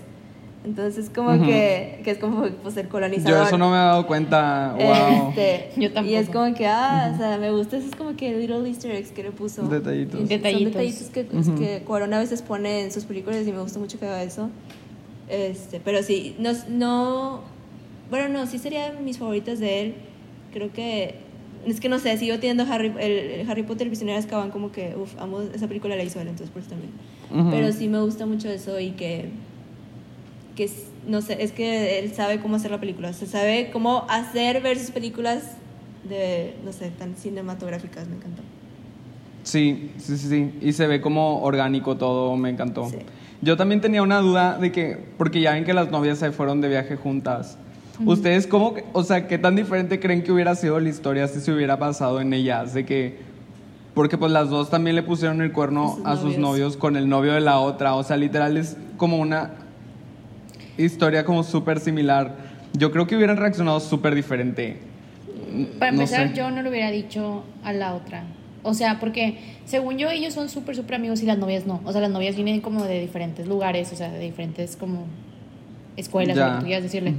[0.64, 1.44] Entonces como Ujú.
[1.46, 3.40] que, que es como pues el colonizador.
[3.40, 4.76] Yo eso no me he dado cuenta.
[4.78, 5.30] Wow.
[5.30, 6.32] Este, Yo Y es tampoco.
[6.44, 9.24] como que, ah, o sea, me gusta, eso es como que little easter eggs que
[9.24, 9.62] le puso.
[9.62, 10.14] Detallitos.
[10.14, 10.72] Y Son Detallitos.
[10.74, 11.58] detallitos que, Ujú.
[11.58, 14.50] que Cuarón a veces pone en sus películas y me gusta mucho que haga eso.
[15.28, 17.40] Este, pero sí, no, no,
[18.10, 19.94] bueno, no, sí sería de mis favoritas de él.
[20.52, 21.16] Creo que,
[21.66, 24.72] es que no sé, sigo teniendo Harry, el, Harry Potter, el prisionero de Azkaban, como
[24.72, 26.92] que, uff, amo, esa película la hizo él, entonces por eso también.
[27.30, 27.50] Ujú.
[27.50, 29.30] Pero sí me gusta mucho eso y que,
[30.56, 30.70] que
[31.06, 34.78] no sé, es que él sabe cómo hacer la película, se sabe cómo hacer ver
[34.78, 35.56] sus películas
[36.08, 38.42] de, no sé, tan cinematográficas, me encantó.
[39.44, 40.54] Sí, sí, sí, sí.
[40.60, 42.88] Y se ve como orgánico todo, me encantó.
[42.88, 42.98] Sí.
[43.40, 46.60] Yo también tenía una duda de que, porque ya ven que las novias se fueron
[46.60, 47.58] de viaje juntas.
[48.04, 51.40] ¿Ustedes cómo, que- o sea, qué tan diferente creen que hubiera sido la historia si
[51.40, 52.74] se hubiera pasado en ellas?
[52.74, 53.18] De que,
[53.94, 56.38] porque pues las dos también le pusieron el cuerno sus a sus novios.
[56.40, 57.94] novios con el novio de la otra.
[57.94, 59.50] O sea, literal es como una
[60.78, 62.34] historia como súper similar.
[62.72, 64.78] Yo creo que hubieran reaccionado súper diferente.
[65.78, 66.34] Para No empezar, sé.
[66.34, 68.24] yo no le hubiera dicho a la otra.
[68.62, 71.80] O sea, porque según yo, ellos son súper, súper amigos y las novias no.
[71.84, 75.04] O sea, las novias vienen como de diferentes lugares, o sea, de diferentes como
[75.96, 76.44] escuelas, Ya.
[76.44, 77.14] o lo que tú quieras decirle.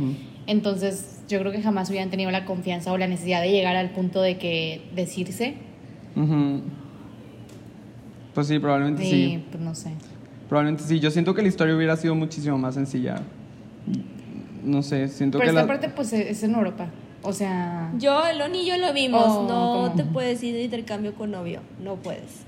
[0.48, 3.92] Entonces, yo creo que jamás hubieran tenido la confianza o la necesidad de llegar al
[3.92, 5.56] punto de que decirse.
[6.16, 6.62] Ujú.
[8.34, 9.44] Pues sí, probablemente Y sí.
[9.52, 9.92] pues no sé.
[10.50, 11.00] Probablemente sí.
[11.00, 13.22] Yo siento que la historia hubiera sido muchísimo más sencilla.
[14.64, 15.68] No sé, siento Pero que esta la...
[15.68, 16.88] parte, pues es en Europa.
[17.22, 17.92] O sea.
[17.98, 19.94] Yo, Loni y yo lo vimos, Oh, no ¿cómo?
[19.96, 22.44] te puedes ir de intercambio con novio, no puedes.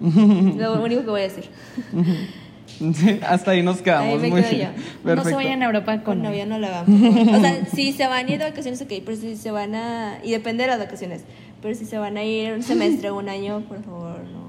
[0.00, 1.44] lo único que voy a decir.
[3.26, 4.14] Hasta ahí nos quedamos.
[4.14, 4.72] Ahí me muy quedo bien.
[5.04, 5.14] yo.
[5.16, 6.84] No se vayan a Europa Con con novio no por favor.
[7.36, 10.18] O sea, si se van a ir de vacaciones, ok, pero si se van a.
[10.22, 11.22] Y depende de las vacaciones.
[11.62, 14.46] Pero si se van a ir un semestre o un año, por favor, no.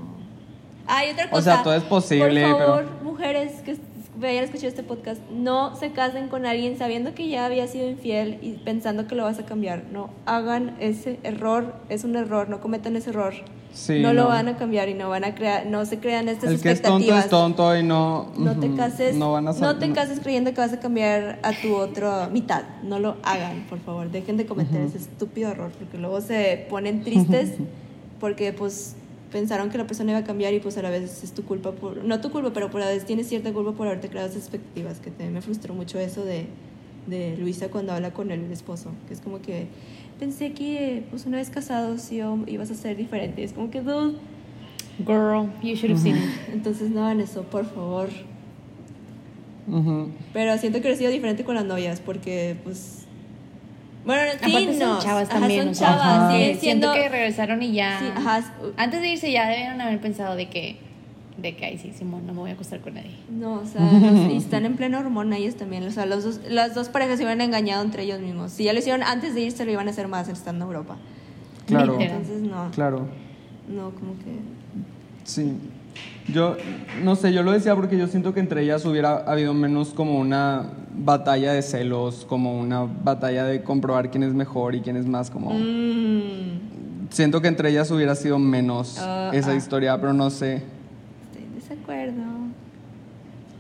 [0.88, 1.54] Ah, y otra O cosa.
[1.56, 3.76] sea, todo es posible, Por favor, pero- mujeres que
[4.20, 7.90] vayan a escuchar este podcast, no se casen con alguien sabiendo que ya había sido
[7.90, 9.86] infiel y pensando que lo vas a cambiar.
[9.92, 13.34] No hagan ese error, es un error, no cometan ese error.
[13.74, 14.30] Sí, no, lo no.
[14.30, 16.82] van a cambiar y no van a crear, no se crean estas El que es
[16.82, 17.26] tonto expectativas.
[17.26, 18.32] es tonto y no...
[18.38, 21.52] No te cases, No, van a no te cases creyendo que vas a cambiar a
[21.52, 22.64] tu otra mitad.
[22.84, 24.10] No lo hagan, por favor.
[24.10, 27.52] Dejen de cometer ese estúpido error, porque luego se ponen tristes
[28.20, 28.96] porque pues
[29.32, 31.72] pensaron que la persona iba a cambiar y pues a la vez es tu culpa
[31.72, 34.28] por no tu culpa, pero por a la vez tienes cierta culpa por haberte creado
[34.30, 36.46] esas expectativas, que también me frustró mucho eso de
[37.08, 39.68] de Luisa cuando habla con el esposo, que es como que
[40.20, 43.44] pensé que pues una vez casados iba- ibas a ser diferente.
[43.46, 44.16] Es como que dude,
[45.06, 46.24] Girl, you should have seen it.
[46.54, 48.10] entonces no hagan eso, por favor.
[50.34, 53.06] Pero siento que hubiera sido diferente con las novias, porque pues.
[54.08, 55.00] Bueno, sí, Aparte son no.
[55.02, 56.32] chavas Ajá, también, son chavas, Ajá.
[56.32, 58.00] siguen siento que regresaron y ya.
[58.00, 58.42] Sí, ajá.
[58.78, 60.78] Antes de irse ya debieron haber pensado de que,
[61.38, 63.18] de que ay sí, Simón, no me voy a acostar con nadie.
[63.30, 65.84] No, o sea, no sé, y están en plena hormona ellos también.
[65.84, 68.54] O sea, los dos, las dos parejas se hubieran engañado entre ellos mismos.
[68.54, 70.96] Si ya lo hicieron antes de irse, lo iban a hacer más estando en Europa.
[71.66, 72.00] Claro.
[72.00, 72.72] Entonces, no.
[72.72, 73.08] claro.
[73.68, 74.40] No, como que.
[75.26, 75.54] Sí.
[76.34, 76.58] Yo,
[77.04, 80.20] no sé, yo lo decía porque yo siento que entre ellas hubiera habido menos como
[80.20, 85.06] una batalla de celos, como una batalla de comprobar quién es mejor y quién es
[85.06, 85.52] más como...
[85.54, 86.78] Mmm.
[87.10, 89.56] Siento que entre ellas hubiera sido menos Ah, esa ah.
[89.56, 90.56] historia, pero no sé.
[91.32, 92.24] Estoy en desacuerdo.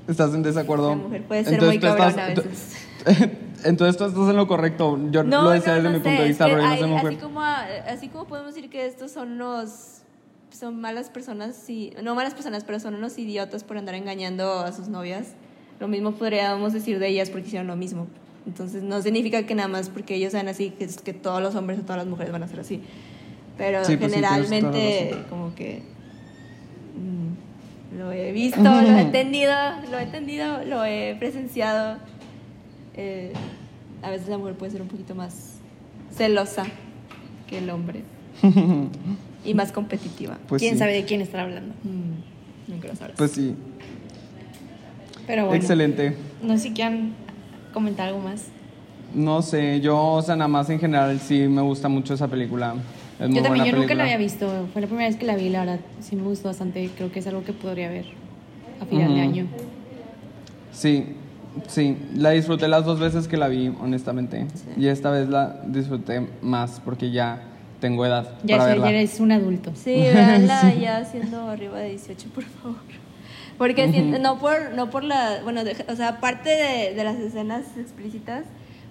[0.08, 0.90] ¿Estás en desacuerdo?
[0.90, 2.78] La mujer puede ser muy tú cabrona a veces.
[3.64, 5.00] Entonces tú estás en lo correcto.
[5.12, 7.08] Yo lo decía desde mi sé, punto de vista, pero yo no soy mujer.
[7.08, 9.97] Así como, así como podemos decir que estos son unos
[10.52, 14.72] son malas personas, sí, no malas personas, pero son unos idiotas por andar engañando a
[14.72, 15.34] sus novias.
[15.80, 18.08] Lo mismo podríamos decir de ellas porque hicieron lo mismo.
[18.46, 21.56] Entonces no significa que nada más porque ellos sean así, que, es que todos los
[21.56, 22.82] hombres o todas las mujeres van a ser así.
[23.58, 25.26] Pero Sí, pues sí, generalmente razón.
[25.30, 25.82] como que
[26.96, 29.54] mm, lo he visto, lo he entendido,
[29.92, 31.98] lo he entendido, lo he presenciado.
[32.96, 33.34] Eh,
[34.02, 35.56] a veces la mujer puede ser un poquito más
[36.16, 36.64] celosa
[37.48, 38.02] que el hombre
[39.48, 40.38] y más competitiva.
[40.48, 40.80] Pues ¿Quién sí.
[40.80, 41.74] sabe de quién estar hablando?
[41.84, 43.18] Mm, nunca lo sabrás.
[43.18, 43.56] Pues sí,
[45.26, 45.56] Pero bueno.
[45.58, 46.16] excelente.
[46.42, 47.14] No sé si quieran
[47.74, 48.46] comentar algo más.
[49.16, 52.76] No sé, yo, o sea, nada más en general sí me gusta mucho esa película.
[53.20, 53.96] Es muy Yo también, buena yo nunca película.
[53.96, 54.68] la había visto.
[54.74, 55.80] Fue la primera vez que la vi, la verdad.
[56.02, 56.90] Sí me gustó bastante.
[56.96, 58.06] Creo que es algo que podría ver
[58.82, 59.22] a final de Ujú.
[59.30, 59.48] año.
[60.72, 61.06] Sí,
[61.68, 64.46] sí, la disfruté las dos veces que la vi, honestamente.
[64.54, 64.82] Sí.
[64.82, 67.42] Y esta vez la disfruté más porque ya
[67.80, 68.90] tengo edad Ya, para soy- ya verla.
[69.00, 69.72] eres un adulto.
[69.76, 72.78] Sí, véanla ya siendo arriba de 18, por favor.
[73.58, 77.18] Porque siento- no por no por la, bueno, de- o sea, aparte de, de las
[77.18, 78.44] escenas explícitas,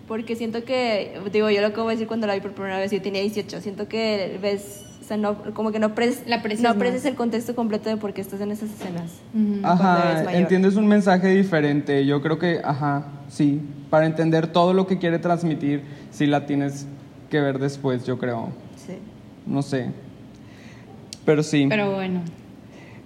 [0.08, 2.90] porque siento que, digo, yo lo acabo de decir cuando la vi por primera vez,
[2.90, 6.62] yo tenía 18, siento que ves, o sea, no, como que no, pres, La aprecias
[6.76, 9.12] no el contexto completo de por qué estás en esas escenas.
[9.34, 9.60] Ujú.
[9.62, 12.04] cuando Ajá, entiendes un mensaje diferente.
[12.06, 13.60] Yo creo que, ajá, sí.
[13.90, 16.86] Para entender todo lo que quiere transmitir, sí la tienes
[17.30, 18.48] que ver después, yo creo.
[19.46, 19.90] No sé.
[21.24, 21.66] Pero sí.
[21.68, 22.20] Pero bueno,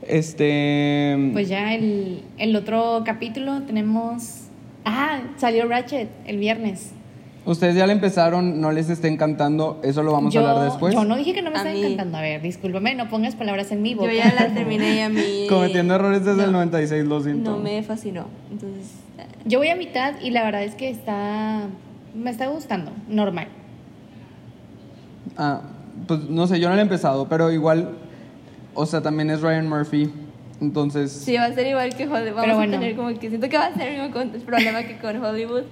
[0.02, 1.30] Este.
[1.32, 4.42] pues ya el, el otro capítulo tenemos...
[4.84, 6.92] Ah, salió Ratchet el viernes.
[7.46, 9.80] Ustedes ya la empezaron, no les está encantando.
[9.82, 10.94] Eso lo vamos yo, a hablar después.
[10.94, 12.18] Yo no dije que no me estaba encantando.
[12.18, 14.12] A ver, discúlpame, no pongas palabras en mi boca.
[14.12, 17.50] Yo ya la terminé y a mí Cometiendo errores desde el no, 96, lo siento.
[17.52, 18.26] No me fascinó.
[18.50, 18.92] Entonces,
[19.46, 21.62] Yo voy a mitad y la verdad es que está...
[22.14, 23.48] Me está gustando, normal.
[25.36, 25.62] Ah,
[26.06, 27.90] pues no sé, yo no la he empezado, pero igual.
[28.74, 30.10] O sea, también es Ryan Murphy.
[30.60, 31.10] Entonces.
[31.10, 32.34] Sí, va a ser igual que Hollywood.
[32.36, 32.72] Vamos Pero a bueno.
[32.78, 35.62] tener como que siento que va a ser el mismo problema que con Hollywood.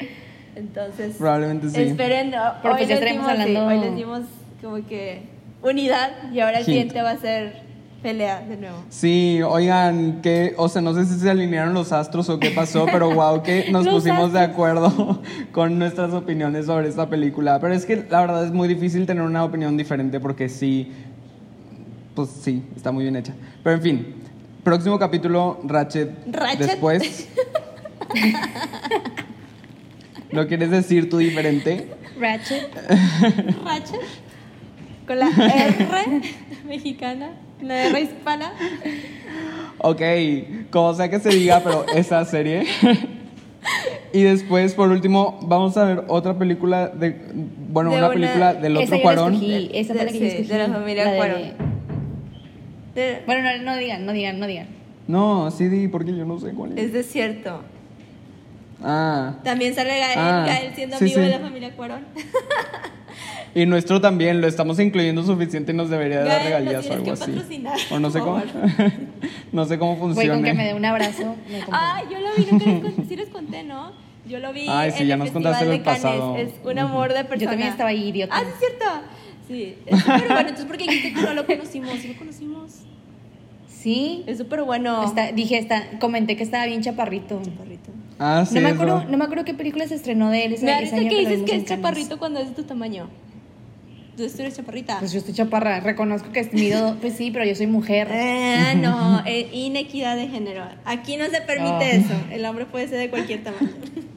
[0.56, 1.82] Entonces, Probablemente sí.
[1.82, 2.34] esperen.
[2.34, 4.20] o- Pero hoy, pues ya les estaremos dimos, sí, hablando- hoy les dimos
[4.62, 5.22] como que
[5.62, 6.66] unidad y ahora el Hint.
[6.66, 7.62] siguiente va a ser
[8.02, 8.84] pelea de nuevo.
[8.88, 12.86] Sí, oigan, que, o sea, no sé si se alinearon los astros o qué pasó,
[12.86, 15.20] pero wow, que nos pusimos de acuerdo
[15.52, 17.58] con nuestras opiniones sobre esta película.
[17.60, 20.92] Pero es que la verdad es muy difícil tener una opinión diferente porque sí,
[22.14, 23.34] pues sí, está muy bien hecha.
[23.62, 24.14] Pero en fin,
[24.62, 26.10] próximo capítulo, Ratchet.
[26.30, 26.58] Ratchet.
[26.58, 27.28] Después.
[30.30, 31.88] ¿Lo quieres decir tú diferente?
[32.20, 32.70] Ratchet.
[33.64, 34.00] Ratchet.
[35.06, 36.20] Con la R
[36.66, 37.30] mexicana,
[37.62, 38.52] la R hispana.
[39.78, 40.00] Ok,
[40.70, 42.64] como sea que se diga, pero esa serie.
[44.12, 47.16] y después, por último, vamos a ver otra película de.
[47.68, 49.34] Bueno, De una una- película del Esa otro la Cuarón.
[49.34, 50.48] escogí, esa la que Sí, escogí.
[50.48, 51.42] de la familia La de- Cuarón.
[52.94, 54.66] De- Bueno, no, no digan, no digan, no digan.
[55.06, 56.84] No, sí, di, porque yo no sé cuál es.
[56.86, 57.62] Es desierto.
[58.82, 59.34] Ah.
[59.44, 61.24] También sale Gael, Ah, Gael siendo sí, amigo sí.
[61.26, 62.04] de la familia Cuarón.
[63.54, 67.34] Y nuestro también, lo estamos incluyendo suficiente y nos debería dar regalías o algo así.
[67.90, 68.42] O no sé cómo.
[69.52, 70.34] no sé cómo Voy funciona.
[70.34, 71.34] con que me dé un abrazo.
[71.50, 71.58] me.
[71.70, 73.92] Ah, yo lo vi, nunca les conté, sí les conté, ¿no?
[74.28, 76.36] Yo lo vi Ay, sí, en ya el nos Festival contaste el pasado.
[76.36, 77.38] Es un amor de persona.
[77.38, 78.34] Yo también estaba ahí, idiota.
[78.36, 78.84] Ah, sí, es cierto.
[79.48, 80.40] Sí, es súper bueno.
[80.40, 81.90] Entonces, ¿por qué dijiste que no lo conocimos?
[81.98, 82.72] Sí lo conocimos.
[83.66, 84.24] Sí.
[84.26, 85.02] Es súper bueno.
[85.04, 87.40] Está- dije, está, comenté que estaba bien chaparrito.
[87.42, 87.90] Chaparrito.
[88.18, 88.54] Ah, sí.
[88.56, 90.78] no, me acuerdo, no me acuerdo qué película se estrenó de él ese, Me da
[90.78, 93.08] ese risa año que dices que es chaparrito cuando es de tu tamaño.
[94.16, 94.98] Tú eres chaparrita.
[94.98, 98.08] Pues yo estoy chaparra, reconozco que mido, pues sí, pero yo soy mujer.
[98.10, 100.64] Ah, no, eh, inequidad de género.
[100.84, 101.90] Aquí no se permite Ah.
[101.92, 102.14] eso.
[102.32, 103.70] El hombre puede ser de cualquier tamaño.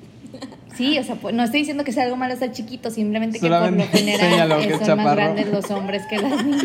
[0.76, 3.46] Sí, o sea, pues, no estoy diciendo que sea algo malo estar chiquito, simplemente que
[3.46, 6.64] Solamente por lo general eh, es son más grandes los hombres que las niñas.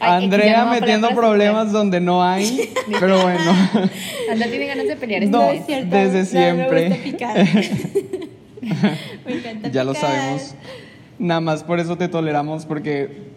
[0.00, 3.52] Ay, Andrea no metiendo problemas donde no hay, pero bueno.
[4.30, 5.66] Andrea tiene ganas de pelear No, vez.
[5.66, 5.94] cierto.
[5.94, 6.88] desde siempre.
[6.88, 7.46] Me gusta picar.
[9.26, 10.54] me encanta ya lo sabemos.
[11.18, 13.30] Nada más por eso te toleramos porque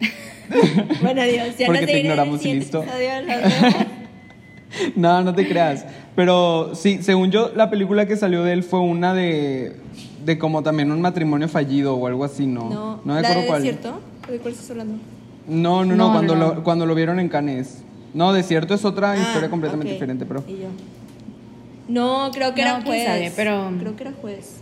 [1.01, 1.57] Bueno, adiós.
[1.57, 2.83] Ya Porque no te te ignoramos y listo.
[2.97, 3.43] vemos.
[4.95, 5.85] No, no te creas.
[6.15, 9.75] Pero sí, según yo, la película que salió de él fue una de,
[10.25, 12.69] de como también un matrimonio fallido o algo así, ¿no?
[12.71, 13.61] No, no me ¿la acuerdo de cuál.
[13.61, 13.99] desierto?
[14.29, 14.95] ¿De cuál estás hablando?
[15.47, 16.53] No, no, no, cuando, no.
[16.55, 17.83] Lo, cuando lo vieron en Cannes.
[18.13, 19.93] No, Desierto es otra historia Ah, completamente ok.
[19.93, 20.43] diferente, pero...
[20.47, 20.67] Y yo.
[21.87, 23.05] No, creo que No, era juez.
[23.05, 24.57] sabe, pero- Creo que era juez.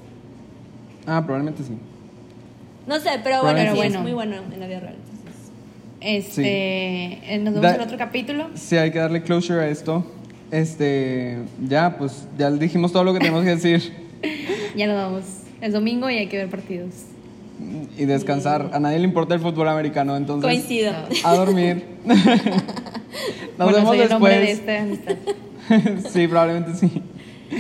[1.06, 1.74] Ah, probablemente sí.
[2.88, 3.96] No sé, pero bueno, Pero sí, bueno.
[3.98, 4.96] es muy bueno en la vida real.
[4.96, 5.52] entonces.
[6.00, 8.48] Este, eh, nos vemos Da- en el otro capítulo.
[8.56, 10.04] Sí, hay que darle closure a esto.
[10.50, 13.94] Este, ya, pues, ya dijimos todo lo que tenemos que decir.
[14.76, 15.24] Ya nos vamos.
[15.60, 16.94] Es domingo y hay que ver partidos.
[17.98, 18.72] Y descansar.
[18.74, 20.50] A nadie le importa el fútbol americano, entonces...
[20.50, 20.94] Coincido.
[21.24, 21.86] A dormir.
[23.58, 24.60] Nos bueno, vemos soy el nombre de después.
[24.60, 25.16] esta amistad.
[26.12, 27.02] sí, probablemente sí.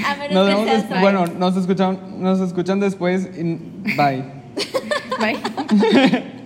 [0.05, 3.43] A menos Nos que vemos bueno, nos escuchan, nos escuchan después y
[3.97, 4.23] bye.
[5.19, 6.40] Bye.